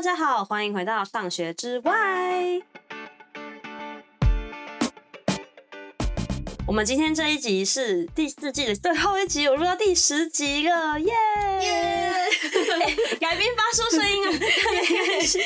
[0.00, 2.62] 大家好，欢迎回到上学之 WHY。
[6.66, 11.60] 我们今天这一集是第四季的最后一集，我录到第十集了，耶、yeah!
[11.60, 13.20] 耶、yeah!
[13.20, 15.38] 来宾发出声音啊，没关系。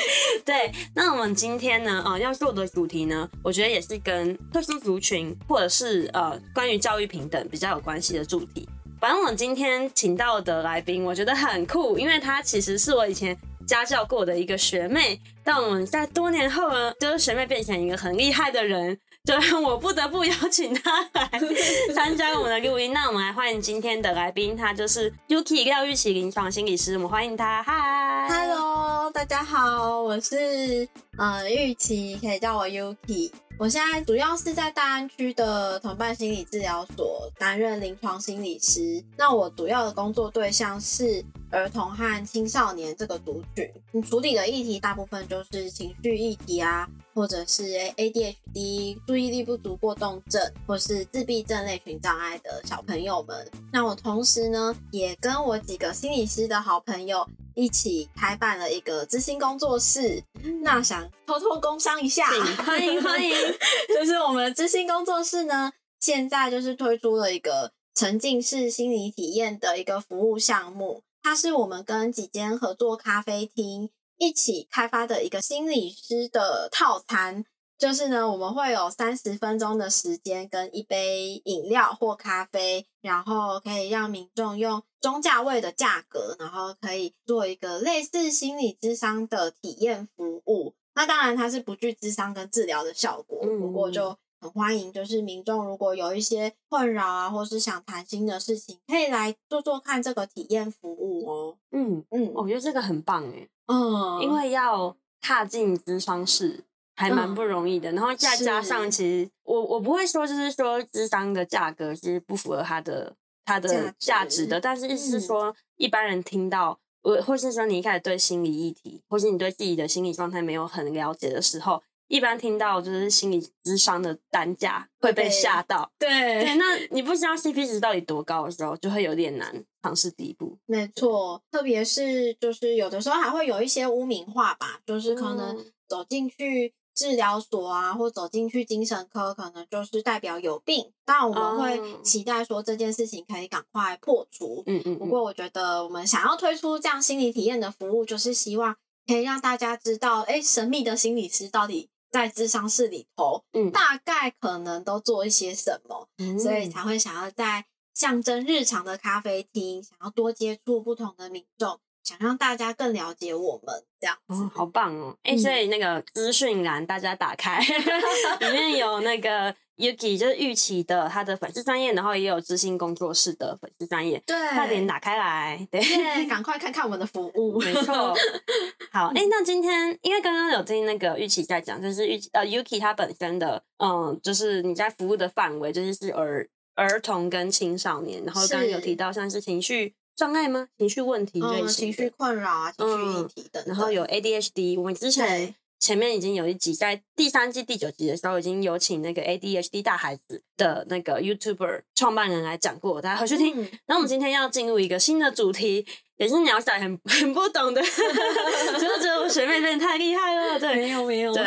[0.45, 8.65] 对，那我们今天呢，呃，要做的主题呢，我觉得也是跟特殊族群或者是呃关于教育平等比较有关系的主题。
[9.01, 21.29] 反正我今天请到的来宾，我觉得很酷，因为他其实是我以前家教过的一个学妹，但我们在多年后呢，就是学妹变成一个很厉害的人，就让我不得不邀请她来
[21.93, 22.93] 参加我们的录音。
[22.93, 27.63] 那我们来欢迎今天的来宾，她就是 Yuki 廖玉琪临床心理师，我们欢迎她。
[27.63, 30.87] Hi，Hello，大家好，我是
[31.17, 33.31] 呃玉琪，可以叫我 Yuki。
[33.57, 39.01] 我现在主要是在大安区的同伴心理治疗所担任临床心理师。
[39.17, 47.63] 那我主要的工作对象是儿童和青少年这个族群，你处理的议题大部分就是情绪议题啊，或者是
[47.97, 53.49] ADHD 注意力不足过动症，或是自闭症类群障碍的小朋友们。
[53.73, 57.27] 那我同时呢，也跟我几个心理师的好朋友。
[57.57, 60.21] 一起开办了一个知心工作室，
[60.61, 62.27] 那想偷偷工商一下，
[62.65, 63.31] 欢迎欢迎，
[63.95, 77.45] 就是我们知心工作室呢，现在就是推出了一个沉浸式心理体验的一个服务项目，它是我们跟几间合作咖啡厅一起开发的一个心理师的套餐。
[77.77, 90.73] 就是呢，我们会有三十分钟的时间跟一杯饮料或咖啡，然后可以让民众用中价位的价格，然后可以做一个类似心理智商的体验服务。
[90.93, 101.57] 那当然它是不具智商跟治疗的效果，不过就很欢迎，就是民众如果有一些困扰啊，或是想谈心的事情，可以来做做看这个体验服务哦。
[101.71, 106.63] 嗯嗯，我觉得这个很棒诶，嗯，因为要踏进咨商室。
[106.97, 130.57] 还蛮不容易的，嗯、然后再加上，其实我我不会说，就是说咨商的价格是不符合它的它的价值的，但是意思是说，一般人听到，呃、嗯，或是说你一开始对心理议题，或是你对自己的心理状态没有很了解的时候，一般听到就是心理智商的单价会被吓到，对对，那你不知道 CP 值到底多高的时候，就会有点难尝试第一步。
[130.65, 136.73] 没错，特别是就是有的时候还会有一些污名化吧，就是可能走进去。
[136.97, 140.93] 治疗所啊，或走进去精神科，可能就是代表有病。
[141.03, 144.63] 当然，我们会期待说这件事情可以赶快破除。
[144.65, 144.97] 嗯嗯。
[144.97, 148.73] 不过，我觉得我们想要推出这样心理体验的服务，就是希望
[149.05, 161.77] 可以让大家知道，哎，神秘的心理师到底在智商室里头，嗯，大概可能都做一些什么，嗯，所以才会想要在象征日常的咖啡厅，想要多接触不同的民众。
[162.05, 165.17] 想让大家更了解我们这样子，哦，好棒哦！
[165.23, 167.59] 哎、欸，所以那个资讯栏大家打开，
[168.39, 175.79] 里面有那个 Yuki 就是玉琪的他的粉丝专业，然后也有知心工作室的粉丝专业，对，快点打开来，对，
[176.27, 178.15] 赶快看看我们的服务，没错。
[178.91, 189.95] 好，哎、欸，那今天因为刚刚有听那个玉琪在讲，就是玉呃 Yuki 他本身的嗯，就是你在服务的范围就是是儿儿童跟青少年，然后刚刚有提到像是情绪。
[190.15, 190.65] 障碍吗？
[190.77, 193.67] 情绪问题嗯、情绪困扰啊，情绪议题等、嗯。
[193.67, 203.61] 然后有 ADHD，我们之前前面已经有一集，在第三季第九集的时候，已经有请那个 ADHD 大孩子的那个 YouTuber 创办人来讲过，大家回去听。
[203.61, 205.85] 嗯、然后我们今天要进入一个新的主题，
[206.17, 207.81] 也是鸟仔很很不懂的，
[208.79, 210.59] 就觉得我学妹真的太厉害了。
[210.59, 211.33] 对，没有没有。
[211.33, 211.43] 对，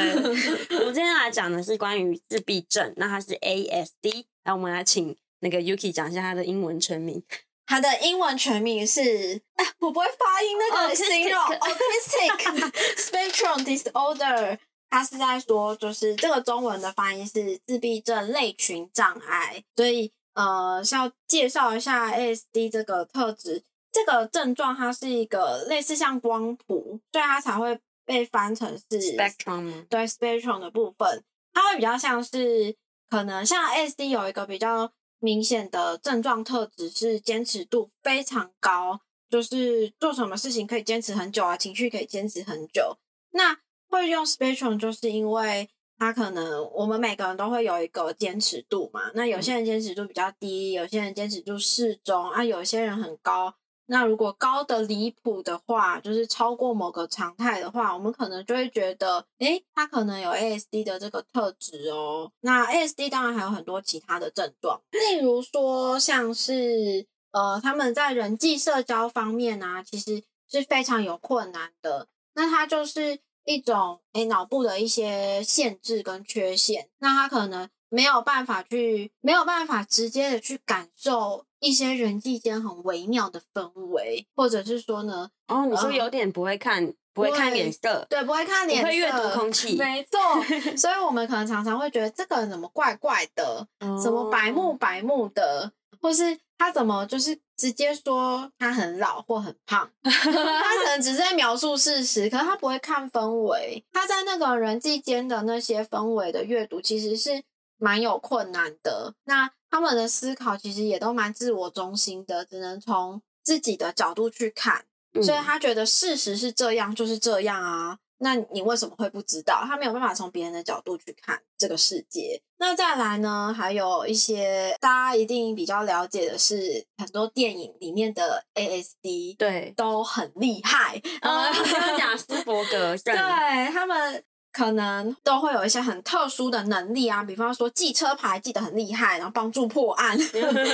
[0.78, 4.26] 我们今天来讲的是关于自闭症，那它是 ASD。
[4.44, 7.22] 然后我们来请那个 Yuki 讲一下它的英文全名。
[7.68, 14.58] 它的英文全名是，哎， 我不会发音那个形容，autistic spectrum disorder。
[14.88, 19.62] 它是在说，就是这个中文的发音是自闭症类群障碍。
[19.76, 23.62] 所以，呃，是要介绍一下 ASD 这个特质。
[23.92, 29.87] 这个症状它是一个类似像光谱，所以它才会被翻成是 spectrum。
[29.88, 31.22] 对 spectrum 的部分，
[31.52, 32.75] 它会比较像是，
[33.10, 34.90] 可能像 ASD 有一个比较。
[35.20, 42.97] 明显的症状特质是坚持度非常高，就是做什么事情可以坚持很久啊，情绪可以坚持很久。
[43.31, 45.69] 那会用 spectrum，就是因为
[45.99, 49.11] 他可能我们每个人都会有一个坚持度嘛。
[49.15, 53.55] 那有些人坚持度比较低，有些人坚持度适中啊，有些人很高。
[53.90, 62.31] 那如果高的离谱的话，就是超过某个常态的话，我们可能就会觉得，诶，他可能有 ASD 的这个特质哦。
[62.40, 72.08] 那 ASD 当然还有很多其他的症状，例如说像是呃，他们在人际社交方面啊，其实是非常有困难的。
[72.34, 86.84] 那它就是一种诶脑部的一些限制跟缺陷，那他可能没有办法去，没有办法直接的去感受一些人际间很微妙的氛围，或者是说呢，哦，你说有点不会看。
[86.84, 90.20] 呃不会看脸色，对，不会看脸色，不会阅读空气，没错。
[90.78, 93.66] 所以我们可能常常会觉得这个人怎么怪怪的，
[94.00, 107.43] 怎么白目白目的，或是他怎么就是直接说他很老或很胖， 他可能只是在描述事实，可是他不会看氛围，他在那个人际间的那些氛围的阅读其实是
[107.78, 109.14] 蛮有困难的。
[109.25, 114.85] 那他们的思考其实也都蛮自我中心的，只能从自己的角度去看。
[115.23, 117.99] 所以他觉得事实是这样，就是这样啊。
[118.20, 119.62] 那你为什么会不知道？
[119.65, 122.41] 他没有办法从别人的角度去看这个世界。
[122.59, 131.00] 那再来呢，还有一些大家一定比较了解的是，很多电影里面的 ASD 对都很厉害。
[131.23, 131.47] 呃，
[131.99, 134.25] 亚斯伯格 症，对他们。
[134.58, 140.19] 可能都会有一些很特殊的能力啊，比方说记车牌记得很厉害，然后帮助破案，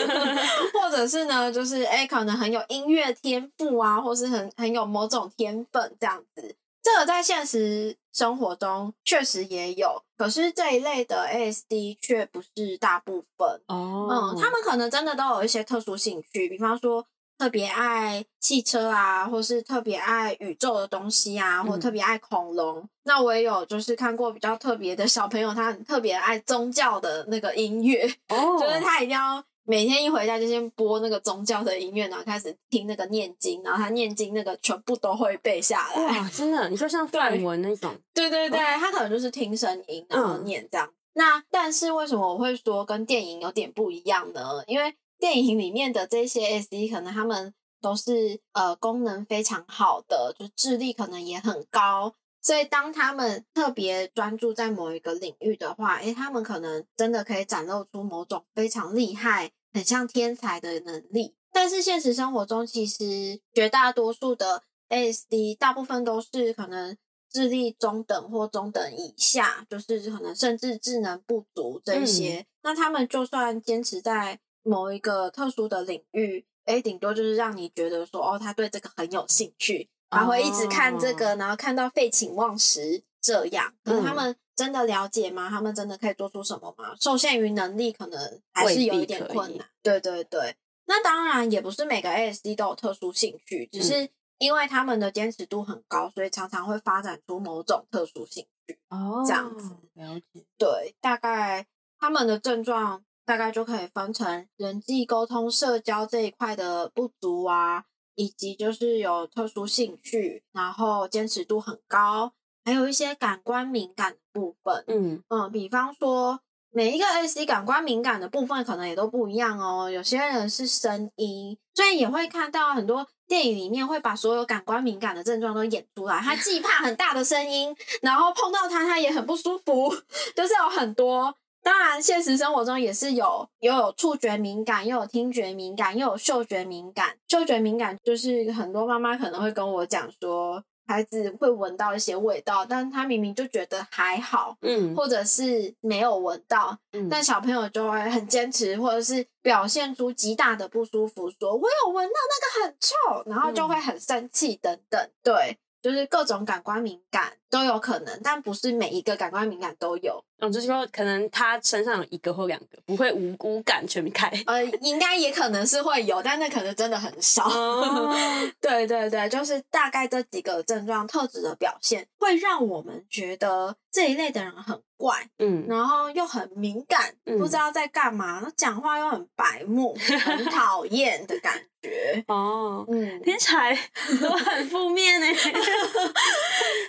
[0.72, 6.56] 或者是呢，就是哎、欸，可能很有音乐天赋啊，或是很很有某种天分这样子。
[6.82, 14.08] 这个在现实生活中确实也有，可是这一类的 ASD 却不是大部分哦。
[14.10, 17.04] 嗯，他们可能真的都有一些特殊兴趣，比方说。
[17.38, 22.78] 特别爱汽车啊，或是特别爱宇宙的东西啊，或特别爱恐龙。
[22.78, 36.04] 嗯、那我也有就是看过比较特别的小朋友，他很特别爱宗教的那个音乐，哦， 就是他一定要每天一回家就先播那个宗教的音乐，然后开始听那个念经，然后他念经那个全部都会背下来。
[36.04, 36.68] 哇，真的？
[36.68, 37.94] 你说像 梵文那种？
[38.12, 40.86] 对对对，他可能就是听声音然后念这样。
[40.86, 44.62] 嗯、那但是为什么我会说跟电影有点不一样呢？
[44.66, 61.34] 因为电影里面的这些 ASD 可能他们都是呃功能非常好的，就智力可能也很高，所以当他们特别专注在某一个领域的话，诶，他们可能真的可以展露出某种非常厉害、很像天才的能力。
[61.52, 66.96] 但是现实生活中，其实绝大多数的 ASD 大部分都是可能
[67.30, 72.40] 智力中等或中等以下，就是可能甚至智能不足这些。
[72.40, 83.72] 嗯、那他们就算坚持在某一个特殊的领域，诶，顶多就是让你觉得说，哦，他对这个很有兴趣，他会一直看这个，然后看到废寝忘食这样。
[83.84, 85.50] 可是他们真的了解吗？
[85.50, 86.94] 他们真的可以做出什么吗？
[86.98, 89.68] 受限于能力，可能还是有一点困难。
[89.82, 90.56] 对对对，
[90.86, 94.08] 那当然也不是每个 ASD 都有特殊兴趣，只是
[94.38, 98.78] 因为他们的坚持度很高，所以常常会发展出某种特殊兴趣。
[98.88, 100.46] 哦，这样子了解。
[100.56, 101.66] 对，大概
[101.98, 103.04] 他们的症状。
[103.26, 107.84] 大概就可以分成人际沟通、社交这一块的不足啊，
[108.14, 112.32] 以及就是有特殊兴趣，然后坚持度很高，
[112.64, 114.84] 还有一些感官敏感的部分。
[114.88, 116.40] 嗯嗯，比方说
[116.70, 119.90] 每一个 ASD 感官敏感的部分可能也都不一样哦。
[119.90, 126.18] 有些人是声音，所以也会看到很多电影里面会把所有感官敏感的症状都演出来。
[126.20, 129.94] 他既怕很大的声音，然后碰到他他也很不舒服，
[130.36, 131.34] 就是有很多。
[131.64, 137.16] 当然，现实生活中也是有，又有触觉敏感，又有听觉敏感，又有嗅觉敏感。
[137.26, 155.56] 嗅觉敏感就是很多妈妈可能会跟我讲说，孩子会闻到一些味道，但他明明就觉得还好，嗯，或者是没有闻到，嗯，但小朋友就会很坚持，或者是表现出极大的不舒服，说我有闻到那个很臭，然后就会很生气等等，对。
[155.82, 160.22] 就是各种感官敏感都有可能，但不是每一个感官敏感都有。
[160.40, 164.28] 嗯，就是说可能他身上有一个或两个，不会无辜感全开。
[164.46, 167.48] 呃，应该也可能是会有，但那可能真的很少。
[167.48, 168.12] 哦、
[168.60, 182.24] 对对对，就是大概这几个症状特质的表现，会让我们觉得这一类的人很怪，嗯，然后又很敏感，嗯、不知道在干嘛，那讲话又很白目，很讨 厌的感觉。
[182.26, 183.78] 哦，嗯，听起来
[184.20, 185.26] 都很负面呢。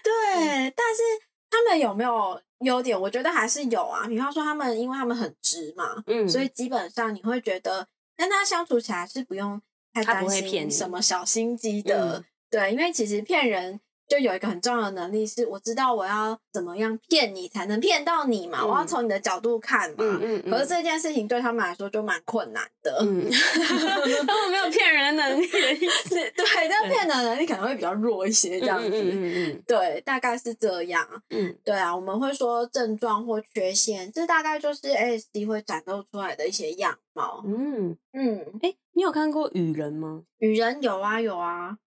[0.03, 1.01] 对，但是
[1.49, 2.99] 他们有没有优点？
[2.99, 4.07] 我觉得还是有啊。
[4.07, 9.61] 比方说，他们因为他们很直嘛，嗯，所以基本上你会觉得跟他相处起来是不用
[9.93, 12.23] 太担心什么小心机的。
[12.49, 13.79] 对，因为其实骗人。
[14.07, 19.95] 就有一个很重要的能力，是我知道我要怎么样骗你才能骗到你嘛，嗯、我要从你的角度看嘛。
[19.99, 23.29] 嗯嗯嗯、可是这件事情对他们来说就蛮困难的，嗯、
[24.27, 26.15] 他们没有骗人能力的意思。
[26.15, 28.89] 对，但骗人能力可能会比较弱一些，这样子。
[28.89, 31.07] 嗯嗯嗯、对，大概是这样。
[31.29, 37.43] 嗯，对啊，我们会说症状或缺陷，这大概就是 ASD 会展露出来的一些样貌。
[37.45, 40.23] 嗯嗯，哎、欸，你有看过《雨人》吗？
[40.37, 41.77] 雨人有啊有啊。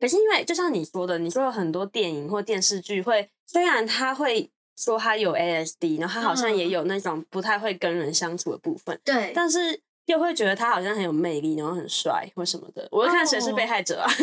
[0.00, 9.80] 可是因为就像你说的，你说有很多电影或电视剧会，虽然他会说他有 ASD，然后他好像也有那种不太会跟人相处的部分，对，但是。
[10.06, 12.86] 又会觉得他好像很有魅力，然后很帅或什么的。
[12.92, 14.16] 我会看谁是被害者啊、 oh.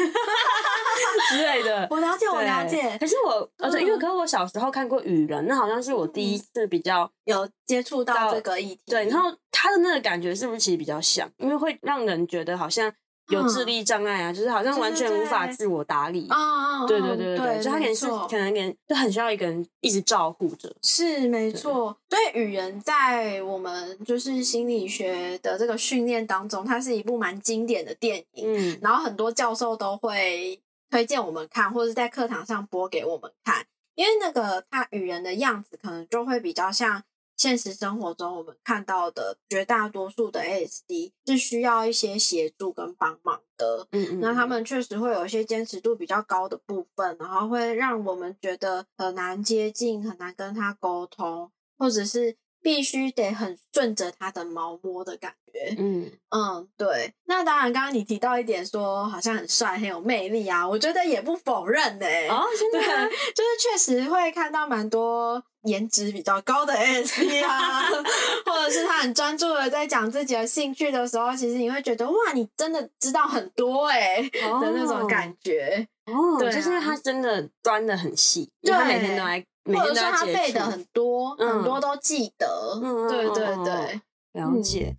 [1.30, 1.86] 之类的。
[1.92, 2.98] 我了解，我了解。
[2.98, 8.82] 可是我，而且因为可是我小时候看过《雨人》，那好像是我第一次比较有接触到这个议题。
[8.86, 11.30] 对，然后他的那个感觉是不是其实比较像？
[11.36, 12.90] 因为会让人觉得好像。
[13.30, 16.86] 有智力障碍啊，嗯、就是好像完全无法自我打理啊！
[16.86, 20.74] 对对对对对，就他可能是可能连就很需要一个人一直照顾着。
[20.82, 28.46] 是没错，所以语言》在我们就是心理学的这个训练当中，它是一部蛮经典的电影。
[28.46, 33.66] 嗯，然后很多教授都会推荐我们看，或者是在课堂上播给我们看，
[33.96, 37.04] 因为那个他语言的样子可能就会比较像。
[37.44, 43.86] 现实生活中，我们看到的绝大多数的 ASD 是需要一些协助跟帮忙的。
[43.92, 52.38] 嗯嗯，那他们确实会有一些坚持度比较高的部分，然后会让我们觉得很难接近，很难跟他沟通，或者是。
[52.64, 57.14] 必须得很顺着他的毛摸的感觉，嗯嗯，对。
[57.26, 62.30] 那当然，刚刚你提到一点说，好像很帅，很有魅力啊，我觉得也不否认呢、欸。
[62.30, 67.84] 哦，真的，就是确实会看到蛮多颜值比较高的 ASD 啊，
[68.48, 75.86] 或者是他很专注的在讲自己的兴趣的时候，其实你会觉得哇，你真的知道很多哎、欸、的那种感觉。
[76.06, 79.24] 哦，对啊、就是他真的钻的很细，对，他每天都
[79.66, 79.80] 来。
[79.80, 84.02] 或者说他背的很多，嗯、很多都记得，嗯、对对对，
[84.34, 84.96] 了解。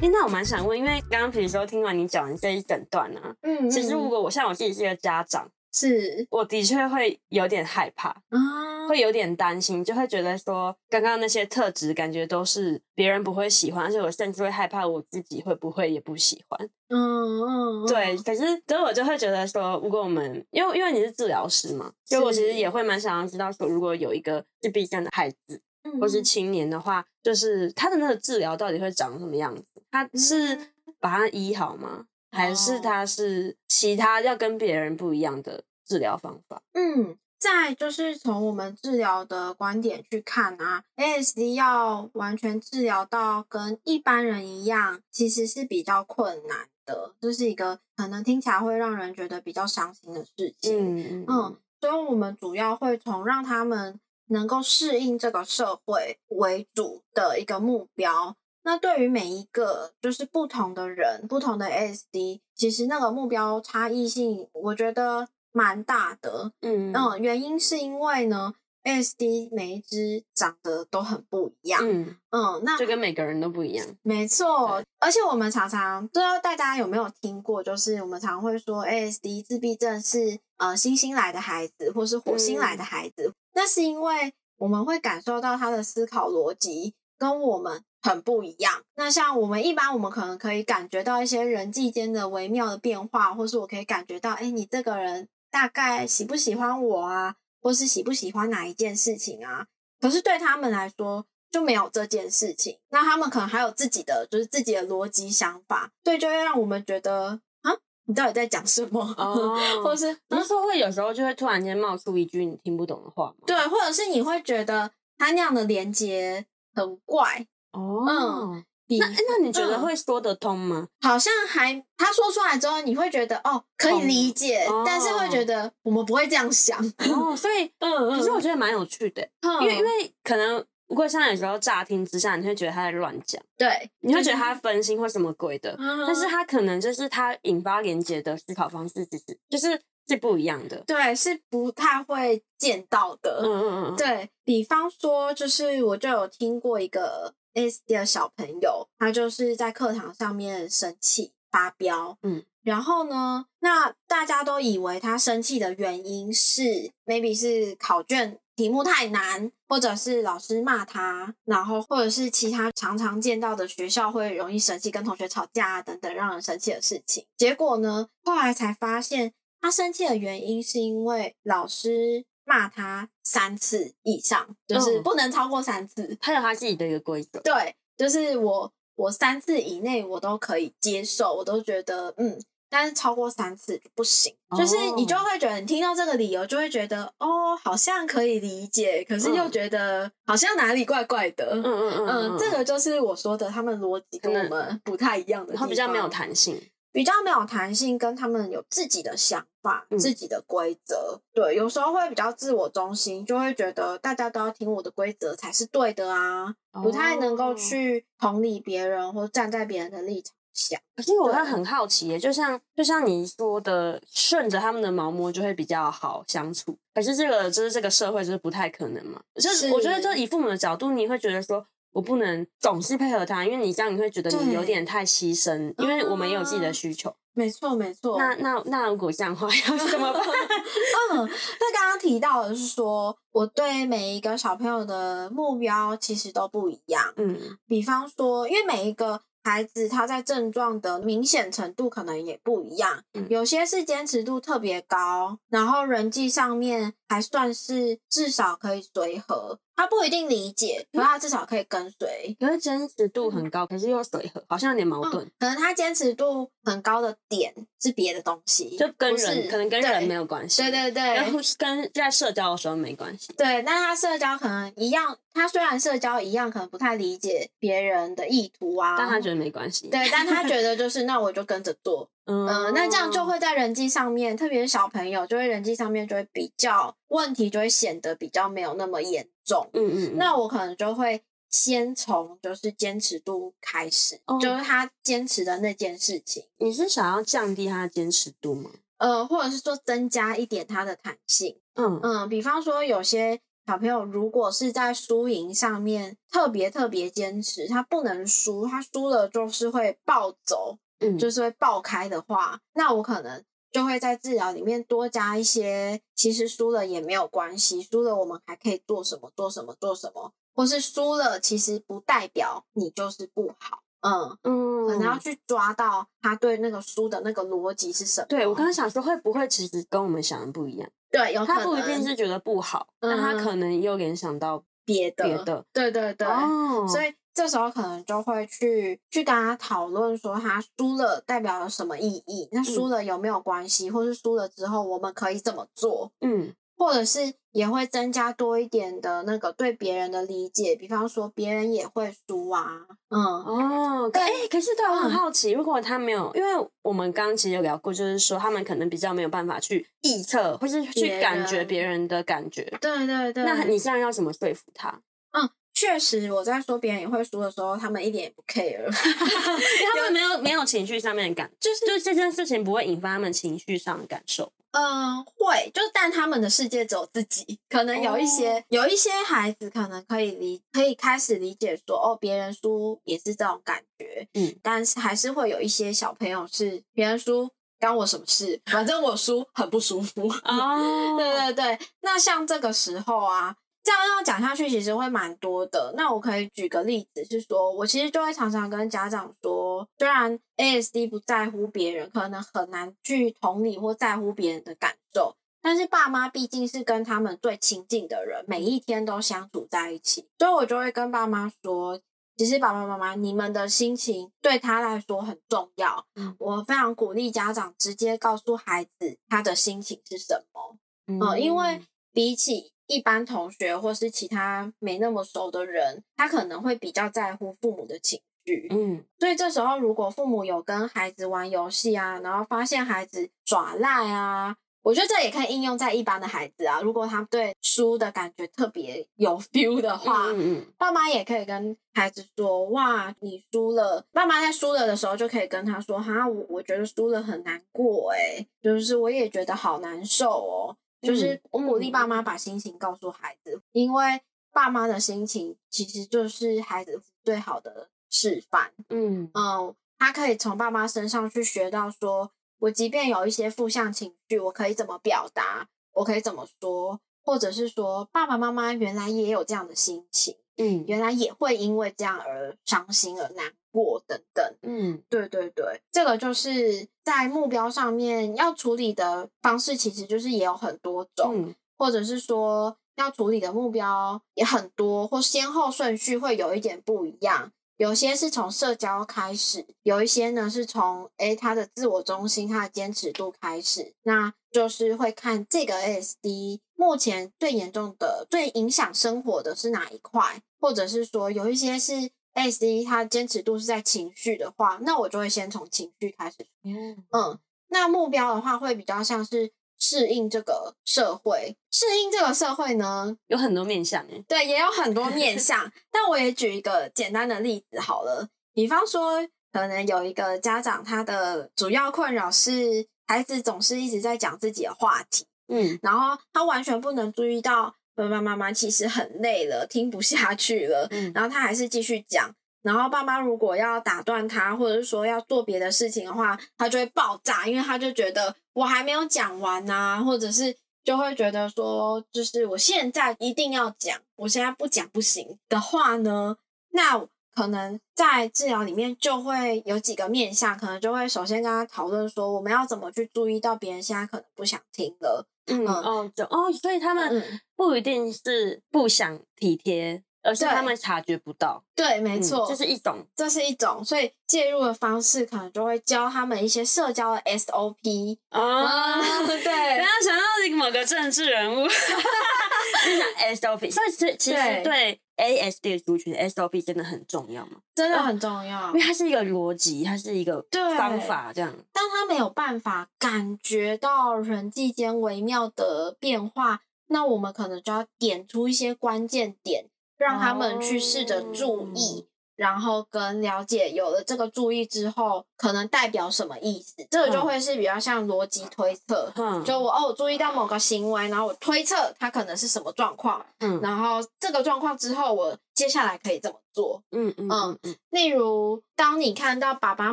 [0.00, 5.48] 嗯、那我蛮想问，因为刚刚比如说听完你讲完这一整段呢、啊，嗯，其实如果我像我自己是一个家长。
[5.74, 16.70] 是，我的确会有点害怕，啊、会有点担心，就会觉得说，刚刚那些特质感觉都是别人不会喜欢，而且我甚至会害怕我自己会不会也不喜欢。
[16.90, 18.16] 嗯嗯，对。
[18.18, 25.60] 可是，所以我就会觉得说，如果我们，因为因为你是治疗师嘛，所以我其实也会蛮想要知道说，如果有一个自闭症的孩子
[26.00, 29.64] 或是青年的话，就是他的那个治疗到底会长什么样子？
[29.90, 30.56] 他是
[31.00, 32.06] 把他医好吗？
[32.34, 36.62] 还是他是其他要跟别人不一样的治疗方法？
[36.72, 47.14] 嗯，再就是从我们治疗的观点去看啊，ASD 要完全治疗到跟一般人一样，其实是比较困难的。
[47.20, 50.98] 这是一个可能听起来会让人觉得比较伤心的事情。
[50.98, 58.36] 嗯嗯，所以我们主要会从让他们能够适应这个社会为主的一个目标。
[58.66, 66.50] 那对于每一个就是不同的人，不同的 ASD，其实那个目标差异性，我觉得蛮大的。
[66.62, 68.54] 嗯嗯，原因是因为呢
[68.84, 71.82] ，ASD 每一只长得都很不一样。
[71.84, 73.86] 嗯嗯，那就跟每个人都不一样。
[74.00, 83.28] 没错，而且我们常常不知道大家有没有听过，就是我们常会说 ASD 自闭症是呃星星来的孩子，或是火星来的孩子。
[83.28, 87.84] 嗯、那是因为我们会感受到他的思考逻辑跟我们。
[88.04, 88.82] 很不一样。
[88.96, 99.66] 那像我们一般，我们可能可以感觉到一些人际间的微妙的变化，或是我可以感觉到，哎，你这个人大概喜不喜欢我啊，或是喜不喜欢哪一件事情啊？
[99.98, 102.78] 可是对他们来说就没有这件事情。
[102.90, 107.72] 那他们可能还有自己的，就是自己的逻辑想法，对，就会让我们觉得啊，
[108.04, 109.00] 你到底在讲什么？
[109.16, 113.36] 哦， 或是有时候会有时候就会突然间冒出一句你听不懂的话吗？
[113.46, 116.44] 对，或者是你会觉得他那样的连接
[116.74, 117.46] 很怪。
[117.74, 118.64] 哦，嗯，
[118.98, 120.86] 那那你觉得会说得通吗？
[121.02, 126.78] 嗯，好像还他说出来之后，你会觉得哦，可以理解，哦，但是会觉得我们不会这样想。
[127.10, 134.54] 哦，所以 嗯，嗯，其实我觉得蛮有趣的，嗯，因为因为可能不过像有时候乍听之下，你会觉得他在乱讲，对，你会觉得他。
[134.54, 139.78] 分心或什么鬼的，嗯，但是他可能就是他引发连结的思考方式，其实就是
[140.08, 143.42] 是不一样的，对，是不太会见到的。
[143.44, 147.34] 嗯嗯嗯，对，比方说，就是我就有听过一个。
[147.54, 167.24] ASD 的小朋友，他就是在课堂上面生气发飙，嗯，然后呢，那大家都以为他生气的原因是，maybe 是考卷题目太难，或者是老师骂他，然后或者是其他常常见到的学校会容易生气，跟同学吵架啊等等让人生气的事情。
[167.36, 172.24] 结果呢，后来才发现，他生气的原因是因为老师。
[172.44, 176.02] 骂他三次以上，就是不能超过三次。
[176.04, 177.40] 嗯、他有他自己的一个规则。
[177.40, 182.40] 对，就是我我三次以内我都可以接受，我都觉得嗯。
[182.70, 184.34] 但是超过三次不行。
[184.48, 191.50] 哦、就是你就会觉得，你听到这个理由就会觉得，哦，好像可以理解，可是又觉得好像哪里怪怪的。
[191.52, 196.60] 嗯嗯嗯嗯，嗯，这个就是我说的，他们逻辑跟我们不太一样的地方，他比较没有弹性。
[196.94, 201.20] 比较没有弹性，跟他们有自己的想法、嗯、自己的规则。
[201.32, 210.80] 对，有时候会比较自我中心，就会觉得大家都要听我的规则才是对的啊，哦、不太能够去同理别人或站在别人的立场想。
[210.94, 216.78] 可是我会很好奇耶，就像就像你说的，顺着他们的毛摸就会比较好相处。
[216.94, 219.20] 可是这个就是这个社会就是不太可能嘛。
[219.34, 221.66] 就是我觉得，就以父母的角度，你会觉得说。
[221.94, 227.14] 我不能总是配合他，因为你这样你会觉得你有点太牺牲，因为我们也有自己的需求。
[227.32, 228.18] 没错，没错。
[228.18, 230.22] 那那那如果这样的话 要怎么办？
[231.12, 231.28] 嗯，
[231.60, 237.14] 那刚刚提到的是说，我对每一个小朋友的目标其实都不一样。
[237.16, 239.22] 嗯，比方说，因为每一个。
[239.46, 252.36] 孩子他在症状的明显程度可能也不一样，嗯、有些是坚持度特别高，然后人际上面还算是至少可以随和，他不一定理解，可是他至少可以跟随。
[252.38, 255.24] 可是坚持度很高，可是又随和，好像有点矛盾。
[255.24, 260.62] 嗯、可能他坚持度很高的点是别的东西，就跟人可能跟人没有关系。
[260.62, 263.32] 对对对，然后跟在社交的时候没关系。
[263.36, 265.18] 对，但他社交可能一样。
[265.36, 269.88] 他虽然社交一样，可能不太理解别人的意图啊，但他觉得没关系。
[269.88, 279.68] 对，但他觉得就是那我就跟着做，嗯、呃，那这样就会在人际上面，特别是小朋友，就会人际上面就会比较问题，就会显得比较没有那么严重。
[279.74, 286.44] 嗯，嗯嗯，那我可能就会先从就是坚持度开始，哦、就是他坚持的那件事情。
[286.58, 288.70] 你是想要降低他的坚持度吗？
[288.98, 291.58] 呃，或者是说增加一点他的弹性？
[291.74, 293.40] 嗯嗯，比方说有些。
[293.66, 318.26] 小朋友如果是在输赢上面特别特别坚持，他不能输，他输了就是会暴走，嗯，就是会爆开的话，那我可能就会在治疗里面多加一些，其实输了也没有关系，输了我们还可以做什么做什么做什么，或是输了其实不代表你就是不好，嗯嗯，可能要去抓到他对那个输的那个逻辑是什么。
[318.28, 320.88] 对，我刚刚想说会不会其实跟我们想的不一样？
[321.10, 325.24] 对，有，他不一定是觉得不好，嗯、但他可能又联想到别的。
[325.24, 326.26] 别的，对对对。
[326.26, 332.48] 哦、所以这时候可能就会去去跟他讨论说，他输了代表了什么意义？
[332.52, 333.88] 那输了有没有关系？
[333.88, 336.12] 嗯、或是输了之后我们可以怎么做？
[336.20, 336.54] 嗯。
[336.76, 355.00] 或者是也会增加多一点的那个对别人的理解，比方说别人也会输啊，嗯哦，对，欸、可是对我很好奇，嗯、如果他没有，因为我们刚刚其实有聊过，就是说他们可能比较没有办法去臆测，或是去感觉别人的感觉，对对对，那你现在要怎么说服他？
[355.30, 355.48] 嗯，
[355.84, 364.50] 确实我在说别人也会输的时候，他们一点也不 care， 因为他们没有没有情绪上面的感，就是就是这件事情不会引发他们情绪上的感受。
[364.72, 367.60] 嗯，会，就但他们的世界只有自己。
[367.68, 374.26] 可能有一些、哦、有一些孩子可能可以理，可以开始理解说，哦，别人输也是这种感觉。
[374.34, 380.26] 嗯，但是还是会有一些小朋友是别人输关我什么事，反正我输很不舒服。
[380.44, 383.54] 哦， 对对对，那像这个时候啊。
[383.84, 385.92] 这样要讲下去，其实会蛮多的。
[385.94, 402.00] 那我可以举个例子，是说我其实就会常常跟家长说，虽然 ASD 不在乎别人，可能很难去同理或在乎别人的感受，但是爸妈毕竟是跟他们最亲近的人，每一天都相处在一起，所以我就会跟爸妈说，
[402.36, 406.06] 其实爸爸妈妈，你们的心情对他来说很重要。
[406.16, 410.78] 嗯，我非常鼓励家长直接告诉孩子他的心情是什么。
[411.06, 418.68] 嗯，嗯，因为比起一般同学或是其他没那么熟的人，他可能会比较在乎父母的情绪。
[418.70, 426.82] 嗯，所以这时候如果父母有跟孩子玩游戏啊，然后发现孩子耍赖啊，我觉得这也可以应用在一般的孩子啊。
[426.82, 448.72] 如果他对输的感觉特别有 feel 的话，嗯嗯，爸妈也可以跟孩子说：“哇，你输了。”爸妈在输了的时候就可以跟他说：“哈，我我觉得输了很难过，诶，就是我也觉得好难受哦。”就是我鼓励爸妈把心情告诉孩子，因为爸妈的心情其实就是孩子最好的示范。
[448.88, 449.30] 嗯。
[449.34, 477.50] 嗯，他可以从爸妈身上去学到说，说我即便有一些负向情绪，我可以怎么表达，我可以怎么说，或者是说爸爸妈妈原来也有这样的心情，嗯，原来也会因为这样而伤心而难过等等，嗯，对对对，这个就是在目标上面要处理的方式，其实就是也有很多种，嗯、或者是说要处理的目标也很多，或先后顺序会有一点不一样。
[477.76, 496.36] 有些是从社交开始，有一些呢是从诶他的自我中心、他的坚持度开始，那就是会看这个 ASD 目前最严重的、最影响生活的是哪一块，或者是说有一些是 ASD 他的坚持度是在情绪的话，那我就会先从情绪开始。
[496.64, 499.52] 嗯嗯，那目标的话会比较像是。
[499.76, 504.24] 适应这个社会，适应这个社会呢，有很多面向诶。
[504.26, 505.70] 对，也有很多面向。
[505.90, 522.34] 但我也举一个简单的例子好了，比方说，可能有一个家长，他的主要困扰是孩子总是一直在讲自己的话题，嗯，然后他完全不能注意到爸爸妈妈其实很累了，听不下去了，嗯，然后他还是继续讲。
[522.62, 536.38] 然后爸妈如果要打断他，或者是说要做别的事情的话，他就会爆炸，因为他就觉得我还没有讲完啊，或者是就会觉得说，就是我现在一定要讲，我现在不讲不行的话呢，
[536.70, 550.02] 那可能在治疗里面就会有几个面向，可能就会首先跟他讨论说，我们要怎么去注意到别人现在可能不想听了，嗯，嗯哦，就哦，所以他们不一定是不想体贴。
[550.26, 560.24] 而是他们察觉不到，对，没错，这是一种，这是一种，所以介入的方式可能就会教他们一些社交的 SOP 啊、哦，对，不要想到
[560.56, 567.58] 某个政治人物， 就想 SOP，所以其其实对 ASD 族群 SOP 真的很重要吗？
[567.74, 570.44] 真的很重要，因为它是一个逻辑，它是一个
[570.76, 571.54] 方法，这样。
[571.72, 579.70] 当他没有办法感觉到人际间微妙的变化，那我们可能就要点出一些关键点。
[579.96, 582.04] 让他们去试着注意，oh.
[582.36, 586.74] 然后跟了解，有了这个注意之后，可能代表什么意思？
[586.90, 589.12] 这个就会是比较像逻辑推测。
[589.16, 593.24] 嗯，就我哦，我注意到某个行为，然后我推测它可能是什么状况。
[593.40, 596.82] 嗯，然后这个状况之后，我接下来可以怎么做？
[596.90, 597.76] 嗯嗯嗯嗯。
[597.90, 599.92] 例如，当你看到爸爸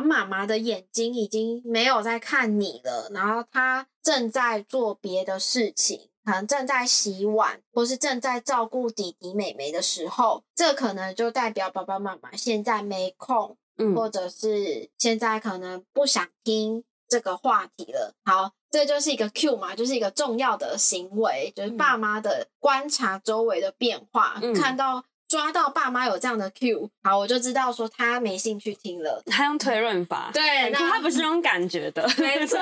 [0.00, 6.08] 妈妈的眼睛已经没有在看你了，然后他正在做别的事情。
[6.24, 18.14] 可能正在洗碗，或是正在照顾弟弟妹妹的时候，这可能就代表爸爸妈妈现在没空，嗯，或者是现在可能不想听这个话题了。
[18.24, 25.04] 好，这就是一个 Q 嘛，就是一个重要的行为，就是爸妈的观察周围的变化，嗯，看到。
[25.32, 29.22] 抓到爸妈有这样的 cue，好，我就知道说他没兴趣听了。
[29.24, 32.58] 他用推论法，对，那他不是用感觉的， 没错。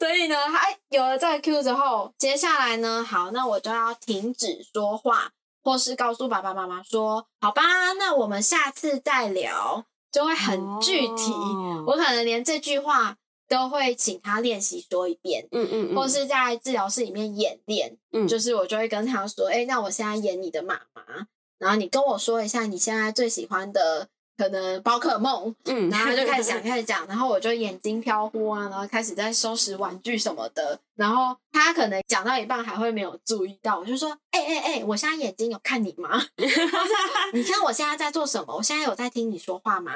[0.00, 5.30] 所以呢，他有了这个 cue 之后，接下来呢，好，那我就要停止说话，
[5.62, 7.62] 或是告诉爸爸妈妈说，好吧，
[7.96, 11.30] 那我们下次再聊，就会很具体。
[11.30, 13.16] 哦、我可能连这句话
[13.48, 21.28] 都会请他练习说一遍，嗯嗯，嗯，或是在治疗室里面演练，嗯，就是我就会跟他说，哎，那我现在演你的妈妈。
[21.64, 36.22] 然后你跟我说一下你现在最喜欢的可能宝可梦，嗯，然后他就开始讲， 开始讲，然后我就眼睛飘忽啊，然后开始在收拾玩具什么的，然后他可能讲到一半还会没有注意到，我就说，哎哎哎，我现在眼睛有看你吗？
[37.32, 38.54] 你看我现在在做什么？
[38.54, 39.92] 我现在有在听你说话吗？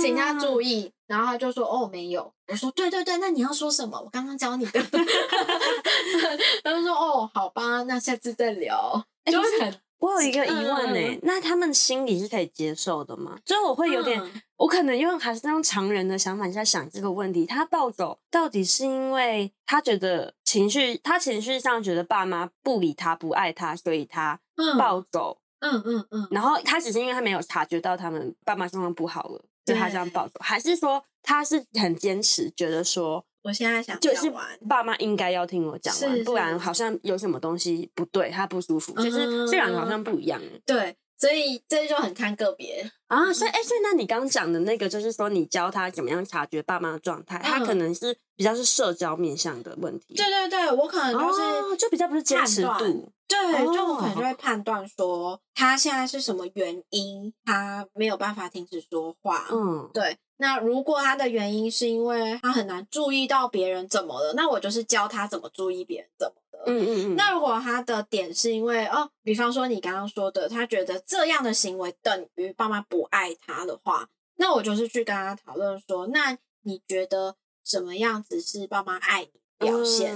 [0.00, 2.32] 请他注意，然后他就说，哦，没有。
[2.48, 4.00] 我说，对对对，那你要说什么？
[4.00, 4.82] 我刚刚教你的。
[6.64, 9.80] 他就说，哦，好吧，那下次再聊，就很。
[10.02, 13.38] 我有一个疑问呢、欸，嗯，那他们心里是可以接受的吗？
[13.46, 17.46] 所以我会有点，嗯、我可能用还是用常人的想法在想这个问题。
[17.46, 24.40] 他暴走到底是因为他觉得情绪，他情绪上觉得爸妈不理他、不爱他，所以他
[24.76, 25.38] 暴走。
[25.60, 26.28] 嗯嗯嗯，嗯。
[26.32, 33.24] 然后他只是因为他没有察觉到他们爸妈状况不好了，所以他这样暴走，还是说他是很坚持，觉得说。
[33.42, 34.32] 我现在想就是
[34.68, 38.94] 爸妈应该要听我讲完，不然好像有什么东西不对，他不舒服。
[39.02, 40.40] 其实这两个好像不一样。
[40.64, 43.32] 对，所以这就很看个别啊。
[43.32, 50.14] 所以，哎、欸，所以那你刚刚讲的那个，就是说你教他怎么样察觉爸妈的状态，他可能是比较是社交面向的问题。
[50.16, 53.08] 对对对，我可能就是、哦、就比较不是坚持度。
[53.28, 53.38] 对，
[53.72, 59.46] 就我可能就会判断说他现在是什么原因，他没有办法停止说话。
[59.52, 60.18] 嗯，对。
[60.38, 66.72] 那如果他的原因是因为他很难注意到别人怎么了，那我就是教他怎么注意别人怎么了。
[66.72, 67.16] 嗯嗯嗯。
[67.16, 80.14] 那如果他的点是因为哦，比方说你刚刚说的，他觉得这样的行为等于爸妈不爱他的话，那我就是去跟他讨论说，那你觉得什么样子是爸妈爱你表现？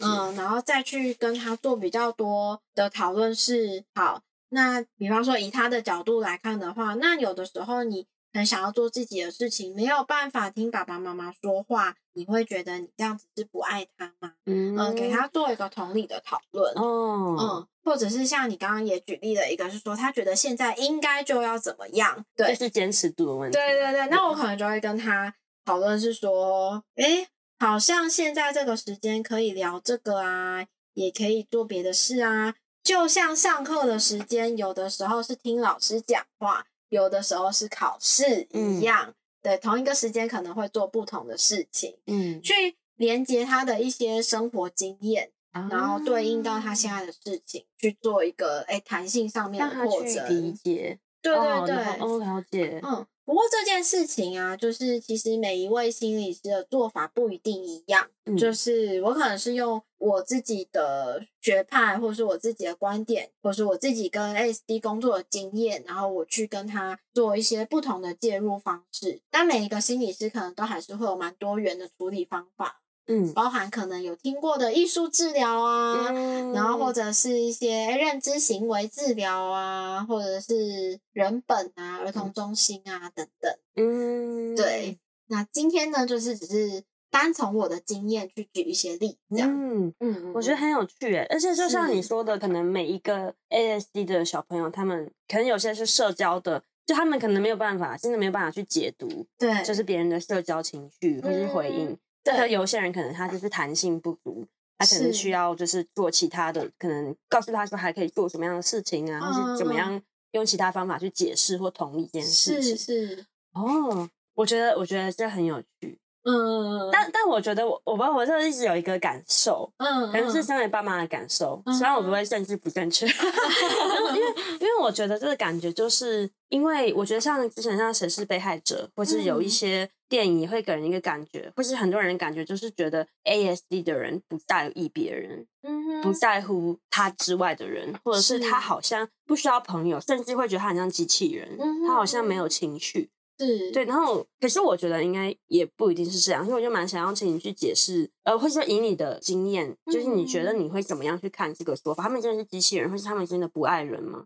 [0.00, 4.22] 嗯，然后再去跟他做比较多的讨论是好。
[4.48, 8.06] 那比方说以他的角度来看的话，那有的时候你。
[8.34, 14.32] 很想要做自己的事情，没有办法听爸爸妈妈说话，你会觉得你这样子是不爱他吗？
[14.46, 23.56] 嗯，呃、给他做一个同理的讨论哦，嗯，或者是像你刚刚也举例了一个，是说他觉得现在应该就要怎么样，对，这是坚持度的问题。
[23.56, 25.32] 对对对，那我可能就会跟他
[25.64, 27.28] 讨论是说，诶，
[27.60, 36.66] 好像现在这个时间可以聊这个啊，也可以做别的事啊，就像上课的时间，有的时候是听老师讲话。
[36.94, 53.04] 有的时候是考试一样，嗯、对，同一个时间可能会做不同的事情，嗯，去连接他的一些生活经验，啊、然后对应到他现在的事情去做一个哎弹性上面的扩展理解，对对对，哦，了解，嗯。
[53.24, 58.10] 不过这件事情啊，就是其实每一位心理师的做法不一定一样。
[58.26, 69.22] 嗯、就是我可能是用我自己的学派，或是我自己的观点，或是我自己跟 ASD 工作的经验，然后我去跟他做一些不同的介入方式。
[69.30, 72.82] 但每一个心理师可能都还是会有蛮多元的处理方法。
[73.06, 83.52] 嗯，包含可能有听过的艺术治疗啊，嗯、然后或者是一些认知行为治疗啊，或者是人本啊、儿童中心啊等等。
[83.76, 84.98] 嗯，对。
[85.26, 89.50] 那今天呢，就是只是单从我的经验去举一些例子，这样。
[89.50, 101.90] 嗯嗯，我觉得很有趣诶，而且就像你说的，可能每一个 ASD 的小朋友，他们可能有些是社交的，就他们可能没有办法，真的没有办法去解读，对，就是别人的社交情绪或是回应。
[101.90, 104.44] 嗯这个有些人可能他就是弹性不足，
[104.78, 112.76] 他可能需要就是做其他的，可能告诉他说还可以做什么样的事情啊，或是怎么样用其他方法去解释或同理这件事情。
[112.76, 115.98] 是是哦，我觉得我觉得这很有趣。
[116.24, 123.06] 嗯，但但我觉得我我我这一直有一个感受，嗯，可能是身为爸妈的感受，虽然我不会政治不正确，
[124.14, 143.10] 因为因为我觉得这个感觉就是因为我觉得像之前像谁是被害者，或是有一些电影也会给人一个感觉，或是很多人的感觉就是觉得 ASD 的人不在意别人，嗯，不在乎他之外的人，或者是他好像不需要朋友，甚至会觉得他很像机器人，他好像没有情绪。
[143.38, 152.04] 是对，然后可是我觉得应该也不一定是这样，所以我就蛮想要请你去解释，呃，或者说以你的经验，就是你觉得你会怎么样去看这个说法？
[152.04, 154.24] 他们真的是机器人，或是他们真的不爱人吗？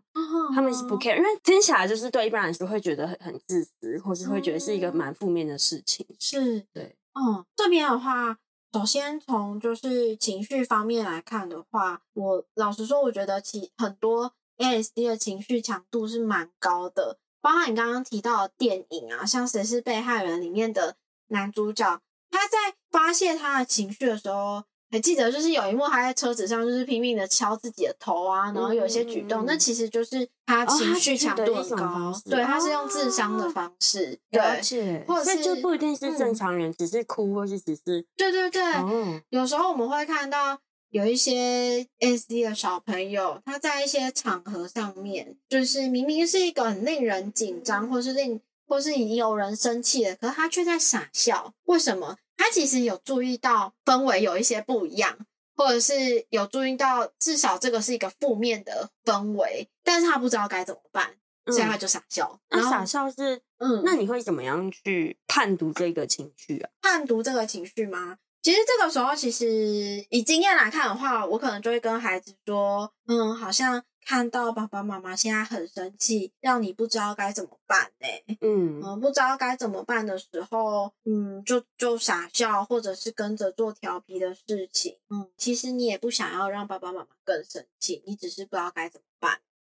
[0.53, 6.05] 他们是不 care，因为听起来就是对一般来说会觉得很很自私，或是会觉得是一个蛮负面的事情。
[6.19, 8.37] 是，对，嗯，这边的话，
[8.73, 17.17] 首先从就是情绪方面来看的话，我老实说，我觉得其很多 ASD 的情绪强度是蛮高的。
[17.41, 20.95] 包括你刚刚提到的电影啊，像《谁是被害人》里面的
[21.27, 21.99] 男主角，
[22.29, 40.59] 他在发泄他的情绪的时候，还记得就是有一幕他在车子上就是拼命的敲自己的头啊，然后有一些举动，嗯、那其实就是他情绪强度很高，哦、对，他是用自伤的方式，哦、对，是或者是就不一定是正常人，嗯、只是哭或是只是，对对对，哦、有时候我们会看到。
[40.89, 51.53] 有一些 ASD 的小朋友，他在一些场合上面，就是明明是一个很令人紧张，或是令或是已经有人生气了，可是他却在傻笑。
[51.65, 52.17] 为什么？
[52.37, 55.17] 他其实有注意到氛围有一些不一样，
[55.55, 61.15] 或者是有注意到至少这个是一个负面的氛围，但是他不知道该怎么办，
[61.47, 62.39] 所以他就傻笑。
[62.49, 66.69] 那、嗯、傻笑是，嗯，那你会怎么样去判读这个情绪啊？
[66.81, 68.17] 判读这个情绪吗？
[68.41, 78.37] 其实这个时候，其实以经验来看的话，我可能就会跟孩子说：“嗯，好像看到爸爸妈妈现在很生气，让你不知道该怎么办呢？
[78.41, 84.97] 嗯嗯，不知道该怎么办的时候，嗯，就就傻笑，或者是跟着做调皮的事情。
[85.09, 89.08] 嗯，其实你也不想要让爸爸妈妈更生气，你只是不知道该怎么办。”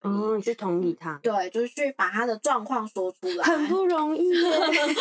[0.01, 4.33] 哦，你去同理他，对，就是去把他的状况说出来，很不容易耶。
[4.51, 4.95] 对，因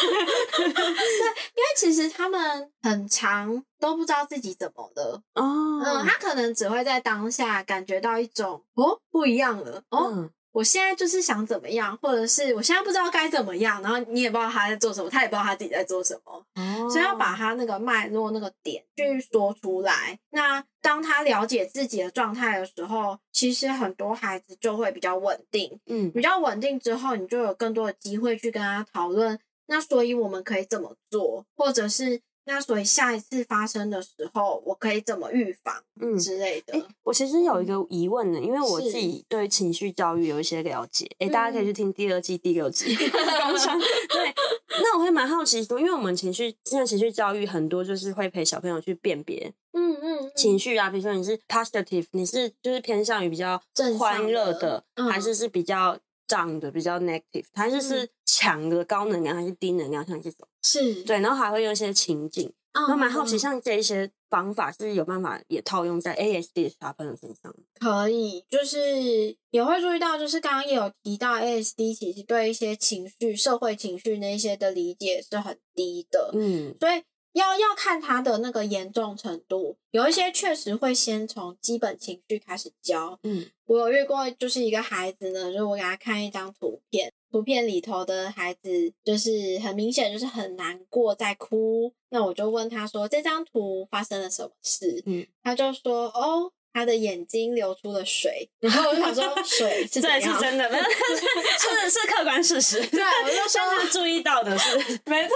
[0.75, 5.23] 为其实他们很长都不知道自己怎么了。
[5.35, 10.11] 哦，嗯，他可能只会在当下感觉到一种哦，不一样了哦。
[10.13, 20.19] 嗯我现在就是想怎么样，或者是我现在不知道该怎么样，然后你也不知道他在做什么，他也不知道他自己在做什么，哦、所以要把他那个脉络、那个点去说出来。
[20.31, 29.39] 那当他了解自己的状态的时候，其实很多孩子就会比较稳定，嗯，比较稳定之后，你就有更多的机会去跟他讨论。
[29.67, 32.23] 那所以我们可以怎么做，或者是。
[32.47, 36.75] 那所以下一次发生的时候，我可以怎么预防，嗯之类的。
[36.75, 41.07] 欸，我其实有一个疑问呢，因为我自己对情绪教育有一些了解。
[41.19, 42.95] 哎、欸，大家可以去听第二季第六集。
[42.97, 44.35] 对，
[44.83, 53.61] 那我会蛮好奇说，因为我们情绪现在情绪教育很多就是会陪小朋友去辨别，嗯嗯，情绪啊，比如说你是 positive，你是就是偏向于比较
[53.99, 60.47] 欢乐的，还是是比较涨的比较 negative，它就是强的高能量还是低能量，像这种。
[60.63, 61.03] 是。
[61.05, 62.53] 对，然后还会用一些情境。
[62.91, 67.55] 我蛮好奇，像这一些方法是有办法也套用在 ASD 的小朋友身上？
[67.81, 77.03] 可以，就是也会注意到，就是刚刚也有提到 ASD 其实对一些情绪、社会情绪那些的理解是很低的，嗯，所以
[77.37, 87.13] 要要看他的那个严重程度，有一些确实会先从基本情绪开始教，嗯，我有遇过，就是一个孩子呢，就是我给他看一张图片。
[87.31, 91.93] 图片里头的孩子就是很明显就是很难过，在哭。
[92.09, 102.79] 那我就问他说：“这张图发生了什么事？”嗯，他就说：“哦。”他的眼睛流出了水，然后我就想说 水是怎是真的， 是是是客观事实。
[102.89, 105.35] 对，我就说 是注意到的是没错，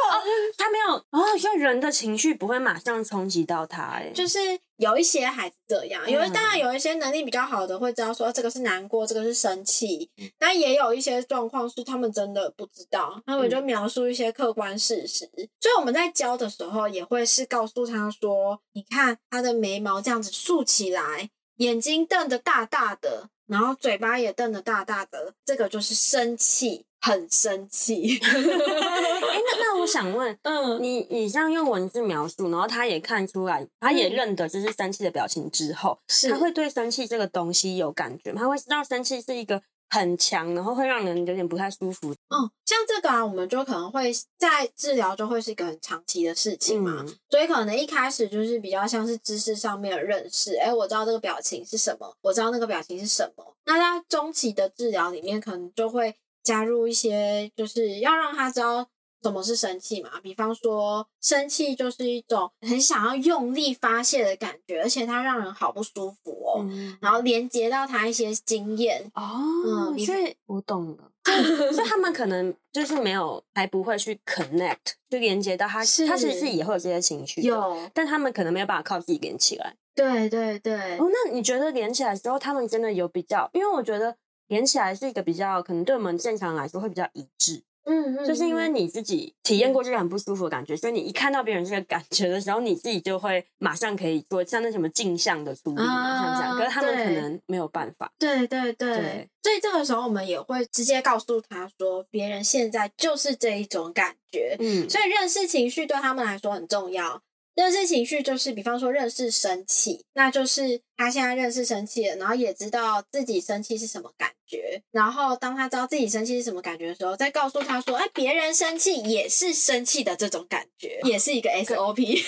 [0.59, 4.39] 他没有哦，因为人的情绪不会马上冲击到他，哎，就是
[4.81, 15.29] 有一些孩子这样，因为当然有一些能力比较好的会知道说这个是难过，这个是生气，但也有一些状况是他们真的不知道，他们就描述一些客观事实。
[15.61, 21.29] 所以我们在教的时候也会是告诉他说，你看他的眉毛这样子竖起来。
[21.57, 28.19] 眼睛瞪得大大的，然后嘴巴也瞪得大大的，这个就是生气，很生气。
[29.31, 38.43] 哎、欸，那那我想问， 嗯，你你这样用文字描述，然后他也看出来，他也认得这是生气的表情之后，是、嗯、他会对生气这个东西有感觉吗？
[38.43, 39.63] 他会知道生气是一个。
[39.93, 42.13] 很强，然后会让人有点不太舒服。
[42.13, 50.55] 嗯，像这个啊，我们就可能会在治疗就会是一个很长期的事情嘛，嗯、所以可能一开始就是比较像是知识上面的认识。
[50.59, 53.45] 哎，我知道这个表情是什么，我知道那个表情是什么。
[53.65, 56.15] 那在中期的治疗里面，可能就会
[56.45, 58.87] 加入一些，就是要让他知道。
[59.23, 60.11] 什么是生气嘛？
[60.23, 66.61] 比方说，生气就是一种很想要用力发泄的感觉，而且它让人好不舒服哦。
[66.61, 71.11] 嗯、然后连接到他一些经验哦，嗯，所以我懂了。
[71.73, 79.77] 所以他们可能就是没有，还不会去 connect，就连接到他，是他其实也会有这些情绪，有，但他们可能没有办法靠自己连起来。
[79.95, 80.97] 对对对。
[80.97, 83.49] 哦，那你觉得连起来之后，他们真的有比较？
[83.53, 84.17] 因为我觉得
[84.49, 87.63] 连起来是一个比较，可能对我们正常来说会比较一致。
[87.85, 96.57] 嗯，嗯，就是因为你自己体验过这个很不舒服的感觉，所以你一看到别人这个感觉的时候，你自己就会马上可以做像那什么镜像的处理，像这样。
[96.57, 98.13] 可是他们可能没有办法。
[98.19, 104.57] 对对对，对，所以这个时候我们也会直接告诉他说，别人现在就是这一种感觉。
[104.61, 107.23] 嗯，所以认识情绪对他们来说很重要。
[107.57, 114.83] 认识情绪就是，比方说认识生气，那就是他现在认识生气了，然后也知道自己生气是什么感觉。
[114.91, 122.23] 然后当他知道自己生气是什么感觉的时候，再告诉他说：“哎，别人生气也是生气的这种感觉，也是一个 SOP。”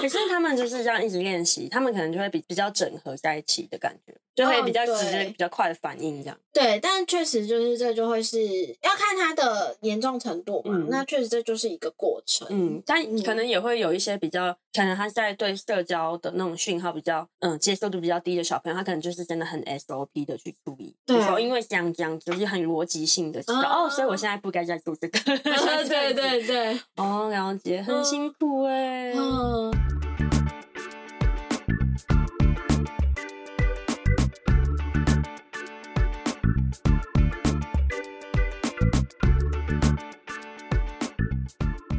[0.00, 4.14] 可是他们就是这样一直练习，他们可能就会比比较整合在一起的感觉。
[4.34, 6.36] 就会比较直接、比较快的反应，这样。
[6.52, 8.38] 对，但确实就是这就会是
[8.82, 10.72] 要看它的严重程度嘛。
[10.74, 12.46] 嗯、那确实这就是一个过程。
[12.50, 20.94] 嗯，但可能也会有一些比较，可能他在对社交的那种讯号比较，嗯，接受度比较低的小朋友，他可能就是真的很 SOP 的去处理。
[21.06, 21.16] 对。
[21.40, 25.18] 因为这样这样，就是很逻辑性的知道、啊、哦，所以我现在不该再做这个。
[25.50, 26.80] 啊、对对对。
[26.96, 29.14] 哦，了解，很辛苦哎、欸。
[29.16, 30.33] 嗯。